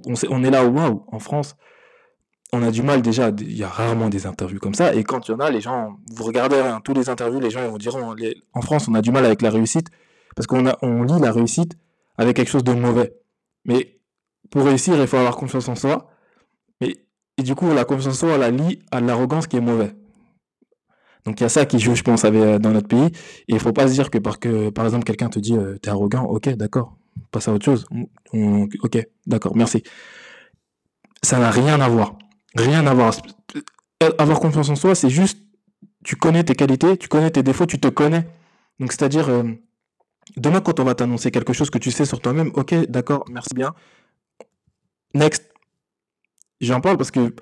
on, 0.06 0.14
on 0.30 0.44
est 0.46 0.50
là, 0.50 0.66
waouh, 0.66 1.04
en 1.12 1.20
France 1.20 1.58
on 2.54 2.62
a 2.62 2.70
du 2.70 2.84
mal 2.84 3.02
déjà, 3.02 3.32
il 3.40 3.58
y 3.58 3.64
a 3.64 3.68
rarement 3.68 4.10
des 4.10 4.28
interviews 4.28 4.60
comme 4.60 4.76
ça, 4.76 4.94
et 4.94 5.04
quand 5.04 5.28
il 5.28 5.32
y 5.32 5.34
en 5.34 5.40
a, 5.40 5.50
les 5.50 5.60
gens, 5.60 5.98
vous 6.16 6.24
regardez 6.24 6.58
hein, 6.58 6.82
tous 6.84 6.94
les 6.94 7.10
interviews, 7.10 7.40
les 7.40 7.50
gens 7.50 7.68
vont 7.68 7.78
dire, 7.78 7.96
en 8.54 8.62
France, 8.62 8.88
on 8.88 8.94
a 8.94 9.02
du 9.02 9.12
mal 9.12 9.26
avec 9.26 9.42
la 9.42 9.50
réussite, 9.50 9.88
parce 10.36 10.46
qu'on 10.46 10.72
on 10.84 11.02
lit 11.02 11.20
la 11.20 11.32
réussite 11.32 11.74
avec 12.16 12.36
quelque 12.36 12.52
chose 12.52 12.64
de 12.64 12.74
mauvais. 12.74 13.16
Mais 13.66 14.00
pour 14.52 14.66
réussir, 14.66 14.96
il 15.02 15.08
faut 15.08 15.18
avoir 15.18 15.36
confiance 15.36 15.68
en 15.68 15.74
soi, 15.74 16.12
mais, 16.80 16.96
et 17.40 17.42
du 17.42 17.56
coup, 17.56 17.74
la 17.74 17.86
confiance 17.86 18.14
en 18.14 18.20
soi, 18.20 18.36
on 18.36 18.38
la 18.38 18.52
lie 18.52 18.84
à 18.92 19.02
l'arrogance 19.02 19.48
qui 19.48 19.58
est 19.58 19.62
mauvais. 19.62 19.92
Donc 21.26 21.40
il 21.40 21.44
y 21.44 21.46
a 21.48 21.50
ça 21.50 21.66
qui 21.66 21.80
joue, 21.80 21.96
je 21.96 22.04
pense, 22.04 22.24
avec, 22.24 22.62
dans 22.62 22.70
notre 22.70 22.88
pays, 22.88 23.08
et 23.48 23.54
il 23.54 23.60
faut 23.60 23.74
pas 23.74 23.88
se 23.88 23.94
dire 23.94 24.12
que, 24.12 24.20
par, 24.20 24.40
que, 24.40 24.70
par 24.70 24.86
exemple, 24.86 25.06
quelqu'un 25.06 25.30
te 25.30 25.40
dit, 25.40 25.56
euh, 25.56 25.80
t'es 25.80 25.90
arrogant, 25.90 26.26
ok, 26.26 26.50
d'accord, 26.50 26.98
passe 27.32 27.48
à 27.48 27.54
autre 27.54 27.66
chose, 27.66 27.88
ok, 28.32 29.08
d'accord, 29.26 29.56
merci. 29.56 29.82
Ça 31.24 31.40
n'a 31.40 31.50
rien 31.50 31.82
à 31.82 31.88
voir. 31.88 32.18
Rien 32.56 32.86
à 32.86 32.94
voir. 32.94 33.14
Avoir 34.18 34.40
confiance 34.40 34.70
en 34.70 34.76
soi, 34.76 34.96
c'est 34.96 35.10
juste, 35.10 35.38
tu 36.04 36.16
connais 36.16 36.44
tes 36.44 36.56
qualités, 36.56 36.98
tu 36.98 37.08
connais 37.08 37.32
tes 37.32 37.44
défauts, 37.44 37.66
tu 37.66 37.80
te 37.80 37.88
connais. 37.88 38.28
Donc, 38.80 38.92
c'est-à-dire, 38.92 39.30
euh, 39.30 39.44
demain, 40.38 40.62
quand 40.62 40.80
on 40.80 40.84
va 40.84 40.96
t'annoncer 40.96 41.32
quelque 41.32 41.54
chose 41.54 41.70
que 41.70 41.78
tu 41.78 41.92
sais 41.92 42.06
sur 42.06 42.20
toi-même, 42.20 42.52
ok, 42.56 42.74
d'accord, 42.90 43.26
merci 43.30 43.54
bien. 43.56 43.74
Next. 45.14 45.50
J'en 46.62 46.82
parle 46.82 46.98
parce 46.98 47.12
que 47.12 47.34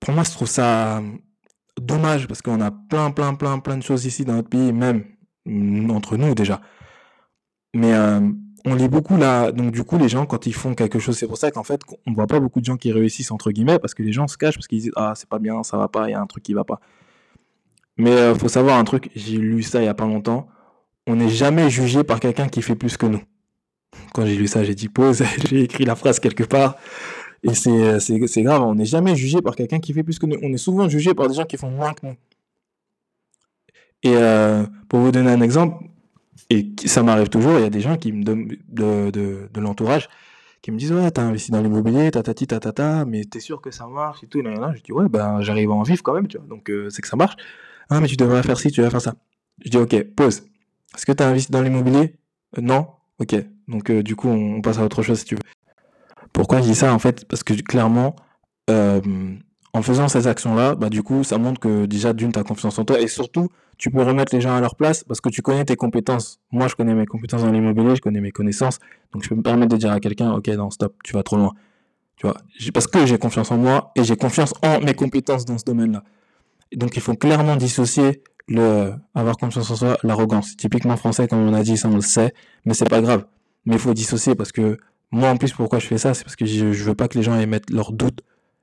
pour 0.00 0.14
moi, 0.14 0.24
je 0.24 0.30
trouve 0.30 0.48
ça 0.48 1.02
dommage 1.80 2.26
parce 2.28 2.42
qu'on 2.42 2.60
a 2.60 2.70
plein, 2.70 3.10
plein, 3.10 3.34
plein, 3.34 3.58
plein 3.58 3.76
de 3.76 3.82
choses 3.82 4.04
ici 4.04 4.24
dans 4.24 4.34
notre 4.34 4.48
pays, 4.48 4.72
même 4.72 5.04
entre 5.90 6.16
nous 6.16 6.34
déjà. 6.34 6.60
Mais 7.74 7.92
euh, 7.94 8.20
on 8.64 8.74
lit 8.74 8.88
beaucoup 8.88 9.16
là, 9.16 9.52
donc 9.52 9.72
du 9.72 9.82
coup 9.82 9.98
les 9.98 10.08
gens 10.08 10.26
quand 10.26 10.46
ils 10.46 10.54
font 10.54 10.74
quelque 10.74 10.98
chose, 10.98 11.16
c'est 11.16 11.26
pour 11.26 11.36
ça 11.36 11.50
qu'en 11.50 11.64
fait 11.64 11.80
on 12.06 12.12
voit 12.12 12.26
pas 12.26 12.40
beaucoup 12.40 12.60
de 12.60 12.64
gens 12.64 12.76
qui 12.76 12.92
réussissent 12.92 13.30
entre 13.30 13.50
guillemets 13.50 13.78
parce 13.78 13.94
que 13.94 14.02
les 14.02 14.12
gens 14.12 14.28
se 14.28 14.36
cachent 14.36 14.54
parce 14.54 14.68
qu'ils 14.68 14.80
disent 14.80 14.92
ah 14.96 15.14
c'est 15.16 15.28
pas 15.28 15.38
bien, 15.38 15.62
ça 15.62 15.76
va 15.76 15.88
pas, 15.88 16.08
il 16.08 16.12
y 16.12 16.14
a 16.14 16.20
un 16.20 16.26
truc 16.26 16.42
qui 16.42 16.54
va 16.54 16.64
pas. 16.64 16.80
Mais 17.96 18.10
euh, 18.10 18.34
faut 18.34 18.48
savoir 18.48 18.78
un 18.78 18.84
truc, 18.84 19.10
j'ai 19.14 19.36
lu 19.36 19.62
ça 19.62 19.80
il 19.82 19.86
y 19.86 19.88
a 19.88 19.94
pas 19.94 20.06
longtemps, 20.06 20.48
on 21.06 21.16
n'est 21.16 21.28
jamais 21.28 21.70
jugé 21.70 22.04
par 22.04 22.20
quelqu'un 22.20 22.48
qui 22.48 22.62
fait 22.62 22.76
plus 22.76 22.96
que 22.96 23.06
nous. 23.06 23.22
Quand 24.14 24.24
j'ai 24.24 24.36
lu 24.36 24.46
ça, 24.46 24.64
j'ai 24.64 24.74
dit 24.74 24.88
pause, 24.88 25.22
j'ai 25.48 25.62
écrit 25.62 25.84
la 25.84 25.96
phrase 25.96 26.20
quelque 26.20 26.44
part 26.44 26.76
et 27.42 27.54
c'est 27.54 28.00
c'est 28.00 28.42
grave, 28.42 28.62
on 28.62 28.74
n'est 28.74 28.84
jamais 28.84 29.16
jugé 29.16 29.42
par 29.42 29.56
quelqu'un 29.56 29.80
qui 29.80 29.92
fait 29.92 30.04
plus 30.04 30.18
que 30.18 30.26
nous, 30.26 30.38
on 30.42 30.52
est 30.52 30.58
souvent 30.58 30.88
jugé 30.88 31.14
par 31.14 31.28
des 31.28 31.34
gens 31.34 31.44
qui 31.44 31.56
font 31.56 31.70
moins 31.70 31.92
que 31.92 32.06
nous. 32.06 32.16
Et 34.02 34.16
euh, 34.16 34.64
pour 34.88 35.00
vous 35.00 35.12
donner 35.12 35.30
un 35.30 35.40
exemple, 35.40 35.84
et 36.50 36.72
ça 36.84 37.02
m'arrive 37.02 37.28
toujours, 37.28 37.58
il 37.58 37.62
y 37.62 37.66
a 37.66 37.70
des 37.70 37.80
gens 37.80 37.96
qui 37.96 38.12
me 38.12 38.24
de, 38.24 39.10
de, 39.10 39.48
de 39.52 39.60
l'entourage 39.60 40.08
qui 40.62 40.70
me 40.70 40.78
disent 40.78 40.92
ouais 40.92 41.10
t'as 41.10 41.22
investi 41.22 41.50
dans 41.50 41.60
l'immobilier 41.60 42.10
tatati 42.10 42.46
tatata 42.46 43.04
mais 43.04 43.24
t'es 43.24 43.40
sûr 43.40 43.60
que 43.60 43.72
ça 43.72 43.86
marche 43.88 44.22
et 44.22 44.28
tout 44.28 44.40
là, 44.42 44.54
là. 44.54 44.72
je 44.76 44.82
dis 44.82 44.92
ouais 44.92 45.08
ben 45.08 45.40
j'arrive 45.42 45.70
à 45.70 45.74
en 45.74 45.82
vivre 45.82 46.02
quand 46.02 46.14
même 46.14 46.28
tu 46.28 46.38
vois. 46.38 46.46
Donc 46.46 46.70
euh, 46.70 46.88
c'est 46.88 47.02
que 47.02 47.08
ça 47.08 47.16
marche. 47.16 47.34
Ah 47.90 48.00
mais 48.00 48.06
tu 48.06 48.16
devrais 48.16 48.42
faire 48.42 48.58
ci 48.58 48.70
tu 48.70 48.80
devrais 48.80 48.90
faire 48.90 49.00
ça. 49.00 49.14
Je 49.64 49.70
dis 49.70 49.76
ok 49.76 50.02
pause. 50.14 50.44
Est-ce 50.94 51.04
que 51.04 51.12
t'as 51.12 51.28
investi 51.28 51.50
dans 51.50 51.62
l'immobilier? 51.62 52.14
Euh, 52.56 52.60
non. 52.60 52.86
Ok. 53.18 53.34
Donc 53.66 53.90
euh, 53.90 54.02
du 54.02 54.14
coup 54.14 54.28
on, 54.28 54.62
passe 54.62 54.78
à 54.78 54.84
autre 54.84 55.02
chose 55.02 55.18
si 55.18 55.24
tu 55.24 55.34
veux. 55.34 55.42
Pourquoi 56.32 56.60
je 56.60 56.68
dis 56.68 56.74
ça 56.76 56.94
en 56.94 56.98
fait? 56.98 57.26
Parce 57.26 57.42
que 57.42 57.54
clairement 57.54 58.14
en 59.74 59.82
faisant 59.82 60.08
ces 60.08 60.26
actions 60.26 60.54
là 60.54 60.74
bah 60.74 60.90
du 60.90 61.02
coup 61.02 61.24
ça 61.24 61.38
montre 61.38 61.58
que 61.58 61.86
déjà 61.86 62.12
d'une 62.12 62.30
t'as 62.30 62.42
confiance 62.42 62.78
en 62.78 62.84
toi 62.84 63.00
et 63.00 63.08
surtout 63.08 63.48
tu 63.82 63.90
peux 63.90 64.02
remettre 64.02 64.32
les 64.32 64.40
gens 64.40 64.54
à 64.54 64.60
leur 64.60 64.76
place 64.76 65.02
parce 65.02 65.20
que 65.20 65.28
tu 65.28 65.42
connais 65.42 65.64
tes 65.64 65.74
compétences. 65.74 66.38
Moi, 66.52 66.68
je 66.68 66.76
connais 66.76 66.94
mes 66.94 67.04
compétences 67.04 67.42
dans 67.42 67.50
l'immobilier, 67.50 67.96
je 67.96 68.00
connais 68.00 68.20
mes 68.20 68.30
connaissances. 68.30 68.78
Donc, 69.12 69.24
je 69.24 69.28
peux 69.28 69.34
me 69.34 69.42
permettre 69.42 69.72
de 69.72 69.76
dire 69.76 69.90
à 69.90 69.98
quelqu'un, 69.98 70.32
OK, 70.34 70.46
non, 70.48 70.70
stop, 70.70 70.94
tu 71.02 71.14
vas 71.14 71.24
trop 71.24 71.36
loin. 71.36 71.52
Tu 72.14 72.28
vois, 72.28 72.36
parce 72.72 72.86
que 72.86 73.06
j'ai 73.06 73.18
confiance 73.18 73.50
en 73.50 73.56
moi 73.56 73.90
et 73.96 74.04
j'ai 74.04 74.14
confiance 74.14 74.54
en 74.62 74.80
mes 74.80 74.94
compétences 74.94 75.44
dans 75.46 75.58
ce 75.58 75.64
domaine-là. 75.64 76.04
Donc, 76.76 76.94
il 76.94 77.02
faut 77.02 77.14
clairement 77.14 77.56
dissocier 77.56 78.22
le 78.46 78.92
avoir 79.16 79.36
confiance 79.36 79.68
en 79.72 79.74
soi, 79.74 79.98
l'arrogance. 80.04 80.56
Typiquement 80.56 80.96
français, 80.96 81.26
comme 81.26 81.40
on 81.40 81.54
a 81.54 81.64
dit, 81.64 81.76
ça 81.76 81.88
on 81.88 81.96
le 81.96 82.02
sait, 82.02 82.34
mais 82.64 82.74
c'est 82.74 82.88
pas 82.88 83.00
grave. 83.00 83.24
Mais 83.64 83.74
il 83.74 83.80
faut 83.80 83.94
dissocier 83.94 84.36
parce 84.36 84.52
que 84.52 84.78
moi, 85.10 85.28
en 85.28 85.36
plus, 85.36 85.52
pourquoi 85.52 85.80
je 85.80 85.88
fais 85.88 85.98
ça, 85.98 86.14
c'est 86.14 86.22
parce 86.22 86.36
que 86.36 86.46
je, 86.46 86.72
je 86.72 86.84
veux 86.84 86.94
pas 86.94 87.08
que 87.08 87.18
les 87.18 87.24
gens 87.24 87.36
émettent 87.36 87.70
leurs 87.70 87.90
doutes 87.90 88.20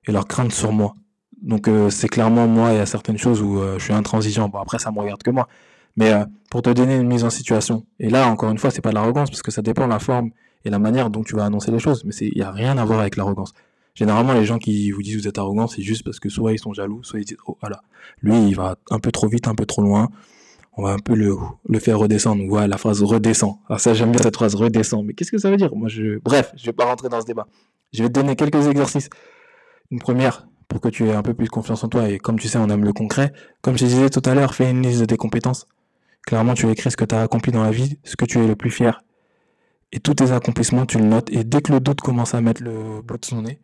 et 0.07 0.11
leurs 0.11 0.27
craintes 0.27 0.51
sur 0.51 0.71
moi. 0.71 0.95
Donc 1.41 1.67
euh, 1.67 1.89
c'est 1.89 2.09
clairement 2.09 2.47
moi, 2.47 2.71
il 2.71 2.77
y 2.77 2.79
a 2.79 2.85
certaines 2.85 3.17
choses 3.17 3.41
où 3.41 3.59
euh, 3.59 3.79
je 3.79 3.85
suis 3.85 3.93
intransigeant. 3.93 4.49
Bon 4.49 4.59
après 4.59 4.79
ça 4.79 4.91
me 4.91 4.99
regarde 4.99 5.23
que 5.23 5.31
moi. 5.31 5.47
Mais 5.95 6.11
euh, 6.13 6.25
pour 6.49 6.61
te 6.61 6.69
donner 6.69 6.97
une 6.97 7.07
mise 7.07 7.23
en 7.23 7.29
situation. 7.29 7.85
Et 7.99 8.09
là 8.09 8.27
encore 8.27 8.51
une 8.51 8.57
fois, 8.57 8.71
c'est 8.71 8.81
pas 8.81 8.89
de 8.89 8.95
l'arrogance 8.95 9.29
parce 9.29 9.41
que 9.41 9.51
ça 9.51 9.61
dépend 9.61 9.85
de 9.85 9.91
la 9.91 9.99
forme 9.99 10.31
et 10.65 10.69
la 10.69 10.79
manière 10.79 11.09
dont 11.09 11.23
tu 11.23 11.35
vas 11.35 11.45
annoncer 11.45 11.71
les 11.71 11.79
choses. 11.79 12.03
Mais 12.05 12.13
il 12.21 12.37
y 12.37 12.43
a 12.43 12.51
rien 12.51 12.77
à 12.77 12.85
voir 12.85 12.99
avec 12.99 13.15
l'arrogance. 13.15 13.53
Généralement 13.95 14.33
les 14.33 14.45
gens 14.45 14.59
qui 14.59 14.91
vous 14.91 15.01
disent 15.01 15.17
vous 15.17 15.27
êtes 15.27 15.37
arrogant, 15.37 15.67
c'est 15.67 15.81
juste 15.81 16.03
parce 16.03 16.19
que 16.19 16.29
soit 16.29 16.53
ils 16.53 16.59
sont 16.59 16.73
jaloux, 16.73 17.03
soit 17.03 17.19
ils 17.19 17.25
disent 17.25 17.37
oh 17.47 17.57
voilà, 17.61 17.81
lui 18.21 18.49
il 18.49 18.55
va 18.55 18.75
un 18.89 18.99
peu 18.99 19.11
trop 19.11 19.27
vite, 19.27 19.47
un 19.47 19.55
peu 19.55 19.65
trop 19.65 19.81
loin. 19.81 20.09
On 20.77 20.83
va 20.83 20.91
un 20.91 20.99
peu 20.99 21.15
le, 21.15 21.35
le 21.67 21.79
faire 21.79 21.99
redescendre. 21.99 22.41
Donc 22.41 22.49
voilà 22.49 22.67
la 22.67 22.77
phrase 22.77 23.01
redescend. 23.03 23.57
Alors 23.67 23.79
ça 23.79 23.93
j'aime 23.93 24.11
bien 24.11 24.21
cette 24.21 24.35
phrase 24.35 24.55
redescend. 24.55 25.05
Mais 25.05 25.13
qu'est-ce 25.13 25.31
que 25.31 25.37
ça 25.37 25.49
veut 25.49 25.57
dire? 25.57 25.75
Moi 25.75 25.89
je 25.89 26.19
bref, 26.19 26.53
je 26.55 26.65
vais 26.65 26.73
pas 26.73 26.85
rentrer 26.85 27.09
dans 27.09 27.19
ce 27.19 27.25
débat. 27.25 27.47
Je 27.91 28.03
vais 28.03 28.09
te 28.09 28.13
donner 28.13 28.35
quelques 28.35 28.67
exercices. 28.67 29.09
Une 29.91 29.99
première, 29.99 30.47
pour 30.67 30.81
que 30.81 30.87
tu 30.87 31.07
aies 31.07 31.15
un 31.15 31.23
peu 31.23 31.33
plus 31.33 31.47
confiance 31.47 31.83
en 31.83 31.87
toi. 31.87 32.07
Et 32.09 32.19
comme 32.19 32.39
tu 32.39 32.47
sais, 32.47 32.59
on 32.59 32.69
aime 32.69 32.85
le 32.85 32.93
concret. 32.93 33.33
Comme 33.61 33.77
je 33.77 33.85
disais 33.85 34.09
tout 34.09 34.21
à 34.25 34.35
l'heure, 34.35 34.53
fais 34.53 34.69
une 34.69 34.83
liste 34.83 34.99
de 34.99 35.05
tes 35.05 35.17
compétences. 35.17 35.65
Clairement, 36.25 36.53
tu 36.53 36.69
écris 36.69 36.91
ce 36.91 36.97
que 36.97 37.05
tu 37.05 37.15
as 37.15 37.21
accompli 37.21 37.51
dans 37.51 37.63
la 37.63 37.71
vie, 37.71 37.97
ce 38.03 38.15
que 38.15 38.25
tu 38.25 38.39
es 38.39 38.47
le 38.47 38.55
plus 38.55 38.69
fier. 38.69 39.03
Et 39.91 39.99
tous 39.99 40.13
tes 40.13 40.31
accomplissements, 40.31 40.85
tu 40.85 40.99
le 40.99 41.05
notes. 41.05 41.31
Et 41.31 41.43
dès 41.43 41.61
que 41.61 41.71
le 41.71 41.79
doute 41.79 42.01
commence 42.01 42.35
à 42.35 42.41
mettre 42.41 42.61
le 42.61 43.01
bout 43.01 43.17
de 43.17 43.25
son 43.25 43.41
nez, 43.41 43.59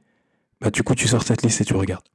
bah, 0.59 0.71
du 0.71 0.81
coup, 0.81 0.95
tu 0.95 1.07
sors 1.07 1.21
cette 1.21 1.43
liste 1.43 1.61
et 1.61 1.65
tu 1.65 1.75
regardes. 1.75 2.05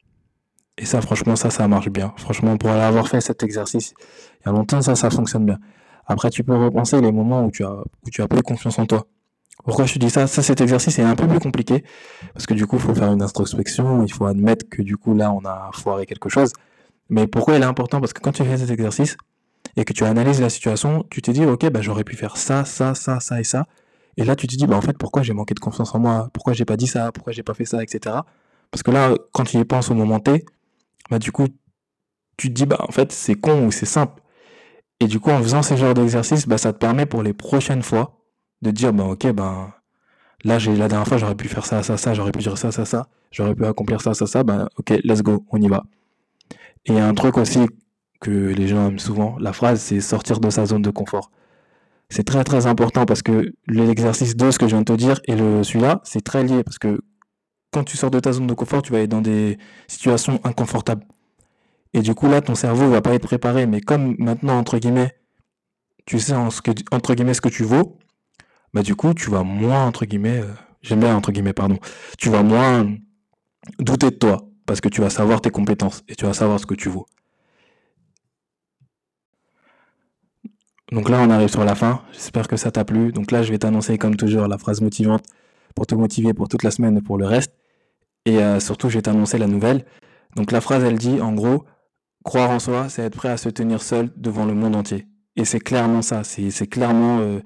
Et 0.76 0.84
ça, 0.84 1.00
franchement, 1.00 1.36
ça, 1.36 1.50
ça 1.50 1.68
marche 1.68 1.90
bien. 1.90 2.12
Franchement, 2.16 2.56
pour 2.56 2.70
avoir 2.70 3.06
fait 3.06 3.20
cet 3.20 3.42
exercice 3.44 3.94
il 4.40 4.46
y 4.46 4.48
a 4.48 4.52
longtemps, 4.52 4.82
ça, 4.82 4.96
ça 4.96 5.10
fonctionne 5.10 5.46
bien. 5.46 5.58
Après, 6.06 6.30
tu 6.30 6.42
peux 6.42 6.56
repenser 6.56 7.00
les 7.00 7.12
moments 7.12 7.44
où 7.44 7.50
tu 7.52 7.64
as, 7.64 7.74
où 7.74 8.10
tu 8.10 8.22
as 8.22 8.26
plus 8.26 8.42
confiance 8.42 8.78
en 8.80 8.86
toi. 8.86 9.06
Pourquoi 9.64 9.86
je 9.86 9.94
te 9.94 9.98
dis 9.98 10.10
ça? 10.10 10.26
Ça, 10.26 10.42
cet 10.42 10.60
exercice 10.60 10.98
est 10.98 11.02
un 11.02 11.16
peu 11.16 11.26
plus 11.26 11.40
compliqué 11.40 11.84
parce 12.32 12.46
que 12.46 12.54
du 12.54 12.66
coup, 12.66 12.76
il 12.76 12.82
faut 12.82 12.94
faire 12.94 13.12
une 13.12 13.22
introspection, 13.22 14.02
il 14.04 14.12
faut 14.12 14.26
admettre 14.26 14.68
que 14.68 14.82
du 14.82 14.96
coup, 14.96 15.14
là, 15.14 15.32
on 15.32 15.44
a 15.44 15.70
foiré 15.72 16.06
quelque 16.06 16.28
chose. 16.28 16.52
Mais 17.08 17.26
pourquoi 17.26 17.56
il 17.56 17.62
est 17.62 17.66
important? 17.66 18.00
Parce 18.00 18.12
que 18.12 18.20
quand 18.20 18.32
tu 18.32 18.44
fais 18.44 18.58
cet 18.58 18.70
exercice, 18.70 19.16
et 19.76 19.84
que 19.84 19.92
tu 19.92 20.04
analyses 20.04 20.40
la 20.40 20.50
situation, 20.50 21.04
tu 21.10 21.22
te 21.22 21.30
dis, 21.30 21.44
ok, 21.44 21.70
bah, 21.70 21.80
j'aurais 21.80 22.04
pu 22.04 22.16
faire 22.16 22.36
ça, 22.36 22.64
ça, 22.64 22.94
ça, 22.94 23.20
ça 23.20 23.40
et 23.40 23.44
ça. 23.44 23.66
Et 24.16 24.24
là, 24.24 24.36
tu 24.36 24.46
te 24.46 24.56
dis, 24.56 24.66
bah, 24.66 24.76
en 24.76 24.80
fait, 24.80 24.98
pourquoi 24.98 25.22
j'ai 25.22 25.32
manqué 25.32 25.54
de 25.54 25.60
confiance 25.60 25.94
en 25.94 25.98
moi? 25.98 26.28
Pourquoi 26.32 26.52
j'ai 26.52 26.64
pas 26.64 26.76
dit 26.76 26.86
ça? 26.86 27.12
Pourquoi 27.12 27.32
j'ai 27.32 27.42
pas 27.42 27.54
fait 27.54 27.64
ça, 27.64 27.82
etc. 27.82 28.16
Parce 28.70 28.82
que 28.82 28.90
là, 28.90 29.14
quand 29.32 29.44
tu 29.44 29.58
y 29.58 29.64
penses 29.64 29.90
au 29.90 29.94
moment 29.94 30.20
T, 30.20 30.44
bah, 31.10 31.18
du 31.18 31.32
coup, 31.32 31.46
tu 32.36 32.48
te 32.48 32.54
dis, 32.54 32.66
bah, 32.66 32.78
en 32.80 32.92
fait, 32.92 33.12
c'est 33.12 33.34
con 33.34 33.66
ou 33.66 33.70
c'est 33.70 33.86
simple. 33.86 34.22
Et 35.00 35.06
du 35.06 35.20
coup, 35.20 35.30
en 35.30 35.42
faisant 35.42 35.62
ce 35.62 35.76
genre 35.76 35.94
d'exercice, 35.94 36.46
bah, 36.46 36.58
ça 36.58 36.72
te 36.72 36.78
permet 36.78 37.06
pour 37.06 37.22
les 37.22 37.32
prochaines 37.32 37.82
fois 37.82 38.19
de 38.62 38.70
dire, 38.70 38.92
bah, 38.92 39.04
ok, 39.04 39.32
bah, 39.32 39.80
là, 40.44 40.58
j'ai, 40.58 40.76
la 40.76 40.88
dernière 40.88 41.06
fois, 41.06 41.18
j'aurais 41.18 41.34
pu 41.34 41.48
faire 41.48 41.66
ça, 41.66 41.82
ça, 41.82 41.96
ça, 41.96 42.14
j'aurais 42.14 42.32
pu 42.32 42.40
dire 42.40 42.58
ça, 42.58 42.72
ça, 42.72 42.84
ça, 42.84 43.08
j'aurais 43.30 43.54
pu 43.54 43.64
accomplir 43.66 44.00
ça, 44.00 44.14
ça, 44.14 44.26
ça, 44.26 44.42
bah, 44.42 44.68
ok, 44.76 44.90
let's 45.04 45.22
go, 45.22 45.44
on 45.50 45.60
y 45.60 45.68
va. 45.68 45.84
Et 46.86 46.98
un 46.98 47.14
truc 47.14 47.38
aussi 47.38 47.66
que 48.20 48.30
les 48.30 48.68
gens 48.68 48.88
aiment 48.88 48.98
souvent, 48.98 49.36
la 49.38 49.52
phrase, 49.52 49.80
c'est 49.80 50.00
sortir 50.00 50.40
de 50.40 50.50
sa 50.50 50.66
zone 50.66 50.82
de 50.82 50.90
confort. 50.90 51.30
C'est 52.10 52.24
très 52.24 52.44
très 52.44 52.66
important 52.66 53.06
parce 53.06 53.22
que 53.22 53.52
l'exercice 53.66 54.36
2, 54.36 54.50
ce 54.50 54.58
que 54.58 54.66
je 54.66 54.74
viens 54.74 54.80
de 54.80 54.84
te 54.84 54.92
dire, 54.92 55.20
et 55.26 55.36
celui-là, 55.36 56.00
c'est 56.04 56.22
très 56.22 56.42
lié 56.42 56.64
parce 56.64 56.78
que 56.78 57.00
quand 57.70 57.84
tu 57.84 57.96
sors 57.96 58.10
de 58.10 58.18
ta 58.18 58.32
zone 58.32 58.48
de 58.48 58.54
confort, 58.54 58.82
tu 58.82 58.92
vas 58.92 59.00
être 59.00 59.10
dans 59.10 59.20
des 59.20 59.58
situations 59.86 60.40
inconfortables. 60.42 61.04
Et 61.94 62.02
du 62.02 62.14
coup, 62.14 62.28
là, 62.28 62.40
ton 62.40 62.56
cerveau 62.56 62.88
va 62.90 63.00
pas 63.00 63.14
être 63.14 63.22
préparé. 63.22 63.66
Mais 63.66 63.80
comme 63.80 64.16
maintenant, 64.18 64.58
entre 64.58 64.78
guillemets, 64.78 65.14
tu 66.04 66.18
sais 66.18 66.34
entre 66.34 67.14
guillemets 67.14 67.34
ce 67.34 67.40
que 67.40 67.48
tu 67.48 67.62
vaux, 67.62 67.98
bah 68.74 68.82
du 68.82 68.94
coup, 68.94 69.14
tu 69.14 69.30
vas 69.30 69.42
moins, 69.42 69.86
entre 69.86 70.04
guillemets, 70.04 70.40
euh, 70.40 70.52
j'aime 70.82 71.00
bien 71.00 71.16
entre 71.16 71.32
guillemets, 71.32 71.52
pardon, 71.52 71.78
tu 72.18 72.28
vas 72.30 72.42
moins 72.42 72.86
douter 73.78 74.10
de 74.10 74.16
toi 74.16 74.38
parce 74.66 74.80
que 74.80 74.88
tu 74.88 75.00
vas 75.00 75.10
savoir 75.10 75.40
tes 75.40 75.50
compétences 75.50 76.02
et 76.08 76.14
tu 76.14 76.24
vas 76.24 76.32
savoir 76.32 76.60
ce 76.60 76.66
que 76.66 76.74
tu 76.74 76.88
vaux. 76.88 77.06
Donc 80.92 81.08
là, 81.08 81.20
on 81.22 81.30
arrive 81.30 81.48
sur 81.48 81.64
la 81.64 81.74
fin. 81.74 82.02
J'espère 82.12 82.48
que 82.48 82.56
ça 82.56 82.70
t'a 82.70 82.84
plu. 82.84 83.12
Donc 83.12 83.30
là, 83.30 83.42
je 83.42 83.50
vais 83.52 83.58
t'annoncer 83.58 83.96
comme 83.96 84.16
toujours 84.16 84.48
la 84.48 84.58
phrase 84.58 84.80
motivante 84.80 85.24
pour 85.74 85.86
te 85.86 85.94
motiver 85.94 86.34
pour 86.34 86.48
toute 86.48 86.64
la 86.64 86.70
semaine 86.70 86.96
et 86.96 87.00
pour 87.00 87.16
le 87.16 87.26
reste. 87.26 87.54
Et 88.26 88.38
euh, 88.38 88.60
surtout, 88.60 88.88
je 88.88 88.96
vais 88.98 89.02
t'annoncer 89.02 89.38
la 89.38 89.46
nouvelle. 89.46 89.84
Donc 90.36 90.52
la 90.52 90.60
phrase, 90.60 90.82
elle 90.84 90.98
dit, 90.98 91.20
en 91.20 91.32
gros, 91.32 91.64
croire 92.24 92.50
en 92.50 92.58
soi, 92.58 92.88
c'est 92.88 93.02
être 93.02 93.16
prêt 93.16 93.28
à 93.28 93.36
se 93.36 93.48
tenir 93.48 93.82
seul 93.82 94.10
devant 94.16 94.44
le 94.44 94.54
monde 94.54 94.74
entier. 94.74 95.06
Et 95.36 95.44
c'est 95.44 95.60
clairement 95.60 96.02
ça. 96.02 96.24
C'est 96.24 96.66
clairement, 96.66 97.20
euh, 97.20 97.40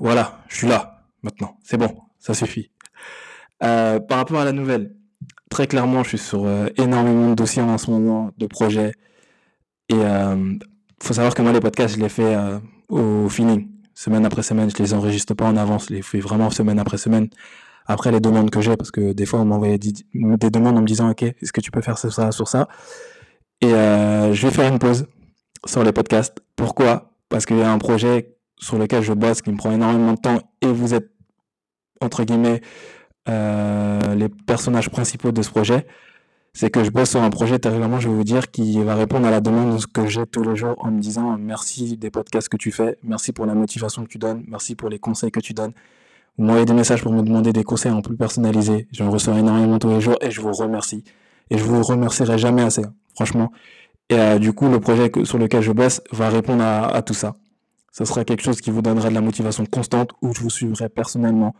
voilà, 0.00 0.40
je 0.48 0.56
suis 0.56 0.68
là 0.68 1.02
maintenant. 1.22 1.58
C'est 1.62 1.76
bon, 1.76 1.94
ça 2.18 2.34
suffit. 2.34 2.70
Euh, 3.62 3.98
par 4.00 4.18
rapport 4.18 4.40
à 4.40 4.44
la 4.44 4.52
nouvelle, 4.52 4.94
très 5.50 5.66
clairement, 5.66 6.02
je 6.02 6.10
suis 6.10 6.18
sur 6.18 6.48
énormément 6.76 7.30
de 7.30 7.34
dossiers 7.34 7.62
en 7.62 7.78
ce 7.78 7.90
moment, 7.90 8.30
de 8.38 8.46
projets. 8.46 8.92
Et 9.88 10.00
faut 11.02 11.14
savoir 11.14 11.34
que 11.34 11.42
moi, 11.42 11.52
les 11.52 11.60
podcasts, 11.60 11.96
je 11.96 12.00
les 12.00 12.08
fais 12.08 12.36
au 12.88 13.28
feeling 13.28 13.68
semaine 13.94 14.24
après 14.24 14.42
semaine. 14.42 14.70
Je 14.70 14.82
les 14.82 14.94
enregistre 14.94 15.34
pas 15.34 15.46
en 15.46 15.56
avance, 15.56 15.86
je 15.88 15.94
les 15.94 16.02
fais 16.02 16.20
vraiment 16.20 16.50
semaine 16.50 16.78
après 16.78 16.98
semaine. 16.98 17.28
Après 17.90 18.12
les 18.12 18.20
demandes 18.20 18.50
que 18.50 18.60
j'ai, 18.60 18.76
parce 18.76 18.90
que 18.90 19.12
des 19.14 19.24
fois 19.24 19.40
on 19.40 19.46
m'envoyait 19.46 19.78
des 19.78 20.50
demandes 20.50 20.76
en 20.76 20.82
me 20.82 20.86
disant 20.86 21.10
ok, 21.10 21.22
est-ce 21.22 21.52
que 21.52 21.62
tu 21.62 21.70
peux 21.70 21.80
faire 21.80 21.96
ça 21.96 22.30
sur 22.30 22.46
ça? 22.46 22.68
Et 23.62 23.72
euh, 23.72 24.34
je 24.34 24.46
vais 24.46 24.52
faire 24.52 24.70
une 24.70 24.78
pause 24.78 25.06
sur 25.64 25.82
les 25.82 25.92
podcasts. 25.92 26.36
Pourquoi? 26.54 27.12
Parce 27.30 27.46
qu'il 27.46 27.56
y 27.56 27.62
a 27.62 27.72
un 27.72 27.78
projet 27.78 28.36
sur 28.58 28.78
lequel 28.78 29.02
je 29.02 29.12
bosse 29.12 29.42
qui 29.42 29.50
me 29.50 29.56
prend 29.56 29.72
énormément 29.72 30.12
de 30.12 30.20
temps 30.20 30.38
et 30.60 30.66
vous 30.66 30.94
êtes 30.94 31.10
entre 32.00 32.24
guillemets 32.24 32.60
euh, 33.28 34.14
les 34.14 34.28
personnages 34.28 34.90
principaux 34.90 35.32
de 35.32 35.42
ce 35.42 35.50
projet 35.50 35.86
c'est 36.52 36.70
que 36.70 36.82
je 36.82 36.90
bosse 36.90 37.10
sur 37.10 37.22
un 37.22 37.30
projet 37.30 37.60
terriblement, 37.60 38.00
je 38.00 38.08
vais 38.08 38.14
vous 38.14 38.24
dire, 38.24 38.50
qui 38.50 38.82
va 38.82 38.96
répondre 38.96 39.28
à 39.28 39.30
la 39.30 39.40
demande 39.40 39.80
que 39.86 40.08
j'ai 40.08 40.26
tous 40.26 40.42
les 40.42 40.56
jours 40.56 40.74
en 40.78 40.90
me 40.90 41.00
disant 41.00 41.36
merci 41.38 41.96
des 41.96 42.10
podcasts 42.10 42.48
que 42.48 42.56
tu 42.56 42.72
fais, 42.72 42.98
merci 43.04 43.32
pour 43.32 43.46
la 43.46 43.54
motivation 43.54 44.02
que 44.02 44.08
tu 44.08 44.18
donnes, 44.18 44.42
merci 44.48 44.74
pour 44.74 44.88
les 44.88 44.98
conseils 44.98 45.30
que 45.30 45.38
tu 45.38 45.54
donnes. 45.54 45.72
Vous 46.36 46.44
m'envoyez 46.44 46.66
des 46.66 46.72
messages 46.72 47.02
pour 47.02 47.12
me 47.12 47.22
demander 47.22 47.52
des 47.52 47.62
conseils 47.62 47.92
en 47.92 48.02
plus 48.02 48.16
personnalisés. 48.16 48.88
Je 48.92 49.04
reçois 49.04 49.38
énormément 49.38 49.78
tous 49.78 49.90
les 49.90 50.00
jours 50.00 50.16
et 50.20 50.32
je 50.32 50.40
vous 50.40 50.52
remercie. 50.52 51.04
Et 51.50 51.58
je 51.58 51.62
vous 51.64 51.80
remercierai 51.80 52.38
jamais 52.38 52.62
assez, 52.62 52.82
franchement. 53.14 53.52
Et 54.08 54.18
euh, 54.18 54.38
du 54.40 54.52
coup, 54.52 54.68
le 54.68 54.80
projet 54.80 55.12
sur 55.22 55.38
lequel 55.38 55.62
je 55.62 55.70
bosse 55.70 56.00
va 56.10 56.28
répondre 56.28 56.64
à, 56.64 57.02
tout 57.02 57.14
ça. 57.14 57.36
Ce 57.98 58.04
sera 58.04 58.24
quelque 58.24 58.44
chose 58.44 58.60
qui 58.60 58.70
vous 58.70 58.80
donnera 58.80 59.08
de 59.08 59.14
la 59.14 59.20
motivation 59.20 59.66
constante, 59.66 60.12
où 60.22 60.32
je 60.32 60.40
vous 60.40 60.50
suivrai 60.50 60.88
personnellement, 60.88 61.56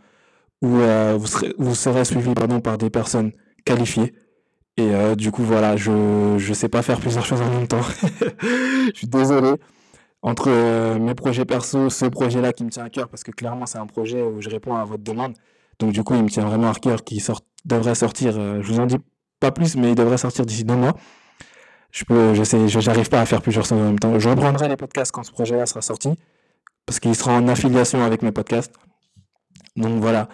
où 0.62 0.68
euh, 0.76 1.18
vous, 1.18 1.74
serez, 1.74 2.04
suivi 2.04 2.32
pardon, 2.32 2.60
par 2.60 2.78
des 2.78 2.90
personnes 2.90 3.32
qualifiées 3.64 4.14
et 4.76 4.94
euh, 4.94 5.16
du 5.16 5.32
coup, 5.32 5.42
voilà, 5.42 5.76
je 5.76 5.90
ne 5.90 6.54
sais 6.54 6.68
pas 6.68 6.82
faire 6.82 7.00
plusieurs 7.00 7.26
choses 7.26 7.40
en 7.40 7.50
même 7.50 7.66
temps. 7.66 7.82
je 8.42 8.92
suis 8.94 9.08
désolé. 9.08 9.54
Entre 10.22 10.48
euh, 10.48 11.00
mes 11.00 11.16
projets 11.16 11.44
perso, 11.44 11.90
ce 11.90 12.04
projet-là 12.04 12.52
qui 12.52 12.62
me 12.62 12.70
tient 12.70 12.84
à 12.84 12.90
cœur, 12.90 13.08
parce 13.08 13.24
que 13.24 13.32
clairement, 13.32 13.66
c'est 13.66 13.78
un 13.78 13.86
projet 13.86 14.22
où 14.22 14.40
je 14.40 14.48
réponds 14.48 14.76
à 14.76 14.84
votre 14.84 15.02
demande. 15.02 15.34
Donc, 15.80 15.90
du 15.90 16.04
coup, 16.04 16.14
il 16.14 16.22
me 16.22 16.28
tient 16.28 16.44
vraiment 16.44 16.70
à 16.70 16.74
cœur, 16.74 17.02
qui 17.02 17.18
sort, 17.18 17.40
devrait 17.64 17.96
sortir, 17.96 18.34
je 18.62 18.72
vous 18.72 18.78
en 18.78 18.86
dis 18.86 18.98
pas 19.40 19.50
plus, 19.50 19.74
mais 19.74 19.88
il 19.90 19.94
devrait 19.96 20.18
sortir 20.18 20.46
d'ici 20.46 20.62
deux 20.62 20.76
mois. 20.76 20.94
Je 21.90 22.04
peux, 22.04 22.34
je 22.34 22.44
sais, 22.44 22.68
j'arrive 22.68 23.08
pas 23.08 23.20
à 23.20 23.26
faire 23.26 23.42
plusieurs 23.42 23.64
choses 23.64 23.78
en 23.78 23.84
même 23.84 23.98
temps. 23.98 24.18
Je 24.18 24.28
reprendrai 24.28 24.68
les 24.68 24.76
podcasts 24.76 25.12
quand 25.12 25.22
ce 25.22 25.32
projet-là 25.32 25.66
sera 25.66 25.82
sorti, 25.82 26.10
parce 26.86 27.00
qu'il 27.00 27.14
sera 27.14 27.32
en 27.32 27.48
affiliation 27.48 28.04
avec 28.04 28.22
mes 28.22 28.32
podcasts. 28.32 28.74
Donc 29.76 30.00
voilà. 30.00 30.28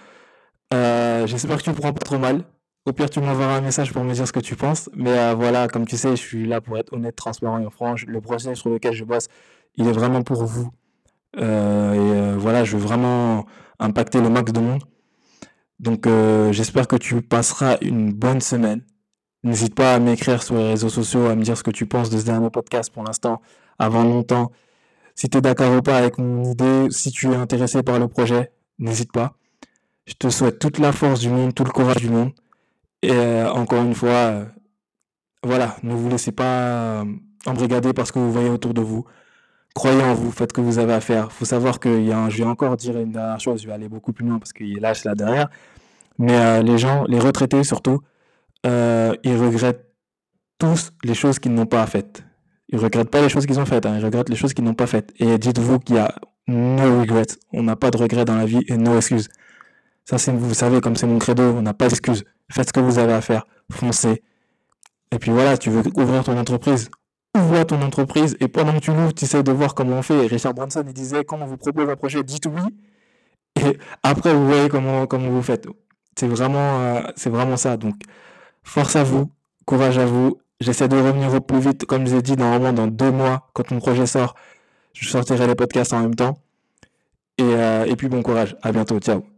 J'espère 1.27 1.59
que 1.59 1.63
tu 1.63 1.71
ne 1.71 1.75
prends 1.75 1.93
pas 1.93 2.05
trop 2.05 2.19
mal. 2.19 2.45
Au 2.87 2.93
pire, 2.93 3.09
tu 3.09 3.19
m'enverras 3.19 3.57
un 3.57 3.61
message 3.63 3.95
pour 3.95 4.05
me 4.05 4.13
dire 4.13 4.27
ce 4.29 4.33
que 4.33 4.41
tu 4.41 4.57
penses. 4.57 4.91
Mais 4.95 5.19
euh, 5.19 5.35
voilà, 5.35 5.69
comme 5.69 5.87
tu 5.87 5.97
sais, 5.97 6.11
je 6.11 6.17
suis 6.17 6.47
là 6.47 6.61
pour 6.61 6.77
être 6.77 6.93
honnête, 6.93 7.17
transparent 7.17 7.59
et 7.59 7.71
franc. 7.71 7.95
Le 8.07 8.21
projet 8.21 8.55
sur 8.55 8.69
lequel 8.69 8.93
je 8.93 9.05
bosse, 9.05 9.29
il 9.77 9.89
est 9.89 9.93
vraiment 9.93 10.21
pour 10.21 10.45
vous. 10.45 10.69
Euh, 11.39 11.95
et 11.95 11.99
euh, 11.99 12.37
voilà, 12.37 12.63
je 12.65 12.77
veux 12.77 12.83
vraiment 12.83 13.47
impacter 13.79 14.21
le 14.21 14.29
max 14.29 14.53
de 14.53 14.61
monde. 14.61 14.83
Donc 15.81 16.07
j'espère 16.53 16.87
que 16.87 16.97
tu 16.97 17.23
passeras 17.23 17.79
une 17.81 18.13
bonne 18.13 18.41
semaine. 18.41 18.83
N'hésite 19.45 19.75
pas 19.75 19.95
à 19.95 19.99
m'écrire 19.99 20.43
sur 20.43 20.57
les 20.57 20.71
réseaux 20.71 20.89
sociaux, 20.89 21.27
à 21.27 21.35
me 21.35 21.43
dire 21.43 21.57
ce 21.57 21.63
que 21.63 21.71
tu 21.71 21.85
penses 21.85 22.09
de 22.09 22.19
ce 22.19 22.25
dernier 22.25 22.49
podcast 22.49 22.91
pour 22.91 23.05
l'instant, 23.05 23.43
avant 23.79 24.03
longtemps. 24.03 24.51
Si 25.15 25.29
tu 25.29 25.37
es 25.37 25.41
d'accord 25.43 25.77
ou 25.77 25.83
pas 25.83 25.99
avec 25.99 26.17
mon 26.17 26.45
idée, 26.45 26.87
si 26.91 27.13
tu 27.13 27.31
es 27.31 27.37
intéressé 27.37 27.83
par 27.83 27.99
le 27.99 28.09
projet, 28.09 28.51
n'hésite 28.79 29.13
pas. 29.13 29.35
Je 30.07 30.15
te 30.15 30.31
souhaite 30.31 30.59
toute 30.59 30.79
la 30.79 30.93
force 30.93 31.21
du 31.21 31.29
monde, 31.29 31.55
tout 31.55 31.65
le 31.65 31.71
courage 31.71 31.97
du 31.97 32.09
monde. 32.09 32.33
Et 33.03 33.13
euh, 33.13 33.51
encore 33.53 33.83
une 33.83 33.95
fois, 33.95 34.09
euh, 34.09 34.45
voilà, 35.43 35.77
ne 35.83 35.95
vous 35.95 36.09
laissez 36.09 36.33
pas 36.33 37.03
euh, 37.03 37.05
embrigader 37.45 37.93
parce 37.93 38.13
que 38.13 38.19
vous 38.19 38.33
voyez 38.33 38.49
autour 38.49 38.73
de 38.73 38.81
vous. 38.81 39.05
Croyez 39.75 40.03
en 40.03 40.15
vous, 40.15 40.31
faites 40.33 40.53
ce 40.53 40.55
que 40.55 40.63
vous 40.63 40.79
avez 40.79 40.95
à 40.95 41.01
faire. 41.01 41.29
Il 41.31 41.35
faut 41.35 41.45
savoir 41.45 41.81
que 41.81 42.01
y 42.01 42.13
a 42.13 42.31
je 42.31 42.39
vais 42.39 42.49
encore 42.49 42.79
dire 42.79 42.99
une 42.99 43.13
dernière 43.13 43.41
chose, 43.41 43.61
je 43.61 43.67
vais 43.67 43.75
aller 43.75 43.89
beaucoup 43.91 44.15
plus 44.15 44.27
loin 44.27 44.39
parce 44.39 44.55
qu'il 44.55 44.75
est 44.77 44.81
lâche 44.81 45.05
là 45.05 45.15
derrière. 45.15 45.49
Mais 46.19 46.63
les 46.63 46.79
gens, 46.79 47.05
les 47.09 47.19
retraités 47.19 47.65
surtout, 47.65 48.01
ils 48.65 49.37
regrettent 49.37 49.87
tous 50.59 50.93
les 51.05 51.15
choses 51.15 51.39
qu'ils 51.39 51.55
n'ont 51.55 51.67
pas 51.67 51.87
faites. 51.87 52.25
Ils 52.69 52.79
regrettent 52.79 53.11
pas 53.11 53.21
les 53.21 53.29
choses 53.29 53.47
qu'ils 53.47 53.61
ont 53.61 53.67
faites, 53.67 53.87
hein, 53.87 53.97
ils 53.99 54.05
regrettent 54.05 54.31
les 54.31 54.37
choses 54.37 54.55
qu'ils 54.55 54.65
n'ont 54.65 54.75
pas 54.75 54.87
faites. 54.87 55.13
Et 55.19 55.39
dites-vous 55.39 55.79
qu'il 55.81 55.97
y 55.97 55.99
a 55.99 56.15
no 56.47 57.01
regrets. 57.01 57.27
On 57.53 57.63
n'a 57.63 57.77
pas 57.77 57.91
de 57.91 57.97
regrets 57.97 58.25
dans 58.25 58.37
la 58.37 58.47
vie 58.47 58.63
et 58.69 58.77
no 58.77 58.97
excuses. 58.97 59.29
Ça, 60.05 60.19
c'est, 60.19 60.33
vous 60.33 60.55
savez, 60.55 60.81
comme 60.81 60.97
c'est 60.97 61.07
mon 61.07 61.19
credo, 61.19 61.43
on 61.43 61.63
n'a 61.63 61.75
pas 61.75 61.89
d'excuses. 61.89 62.25
Faites 62.51 62.69
ce 62.69 62.73
que 62.73 62.81
vous 62.81 62.99
avez 62.99 63.13
à 63.13 63.21
faire. 63.21 63.47
Foncez. 63.73 64.23
Et 65.11 65.19
puis 65.19 65.31
voilà, 65.31 65.57
tu 65.57 65.71
veux 65.71 65.83
ouvrir 65.97 66.25
ton 66.25 66.37
entreprise. 66.37 66.91
Ouvre 67.37 67.65
ton 67.65 67.83
entreprise 67.83 68.37
et 68.41 68.49
pendant 68.49 68.75
que 68.75 68.79
tu 68.79 68.93
l'ouvres, 68.93 69.13
tu 69.13 69.25
essaies 69.25 69.43
de 69.43 69.51
voir 69.51 69.75
comment 69.75 69.99
on 69.99 70.03
fait. 70.03 70.27
Richard 70.27 70.55
Branson, 70.55 70.85
il 70.87 70.93
disait, 70.93 71.25
quand 71.25 71.41
on 71.41 71.47
vous 71.47 71.57
propose 71.57 71.89
un 71.89 71.97
projet, 71.97 72.23
dites 72.23 72.47
oui. 72.47 72.63
Et 73.61 73.79
après, 74.03 74.35
vous 74.35 74.47
voyez 74.47 74.69
comment, 74.69 75.07
comment 75.07 75.31
vous 75.31 75.43
faites. 75.43 75.67
C'est 76.17 76.29
vraiment, 76.29 76.81
euh, 76.81 77.03
c'est 77.17 77.31
vraiment 77.31 77.57
ça. 77.57 77.77
Donc, 77.77 77.95
force 78.65 78.97
à 78.97 79.05
vous, 79.05 79.31
courage 79.67 79.99
à 79.99 80.07
vous. 80.07 80.39
J'essaie 80.61 80.89
de 80.89 80.97
revenir 80.97 81.33
au 81.35 81.41
plus 81.41 81.61
vite. 81.61 81.85
Comme 81.85 82.07
je 82.07 82.13
vous 82.13 82.19
ai 82.19 82.23
dit, 82.23 82.37
normalement, 82.37 82.73
dans 82.73 82.87
deux 82.87 83.11
mois, 83.11 83.49
quand 83.53 83.71
mon 83.71 83.79
projet 83.79 84.07
sort, 84.07 84.35
je 84.93 85.09
sortirai 85.09 85.47
les 85.47 85.55
podcasts 85.55 85.93
en 85.93 86.01
même 86.01 86.15
temps. 86.15 86.39
Et, 87.39 87.43
euh, 87.43 87.95
puis, 87.97 88.09
bon 88.09 88.23
courage. 88.23 88.57
À 88.63 88.73
bientôt. 88.73 88.99
Ciao. 89.01 89.25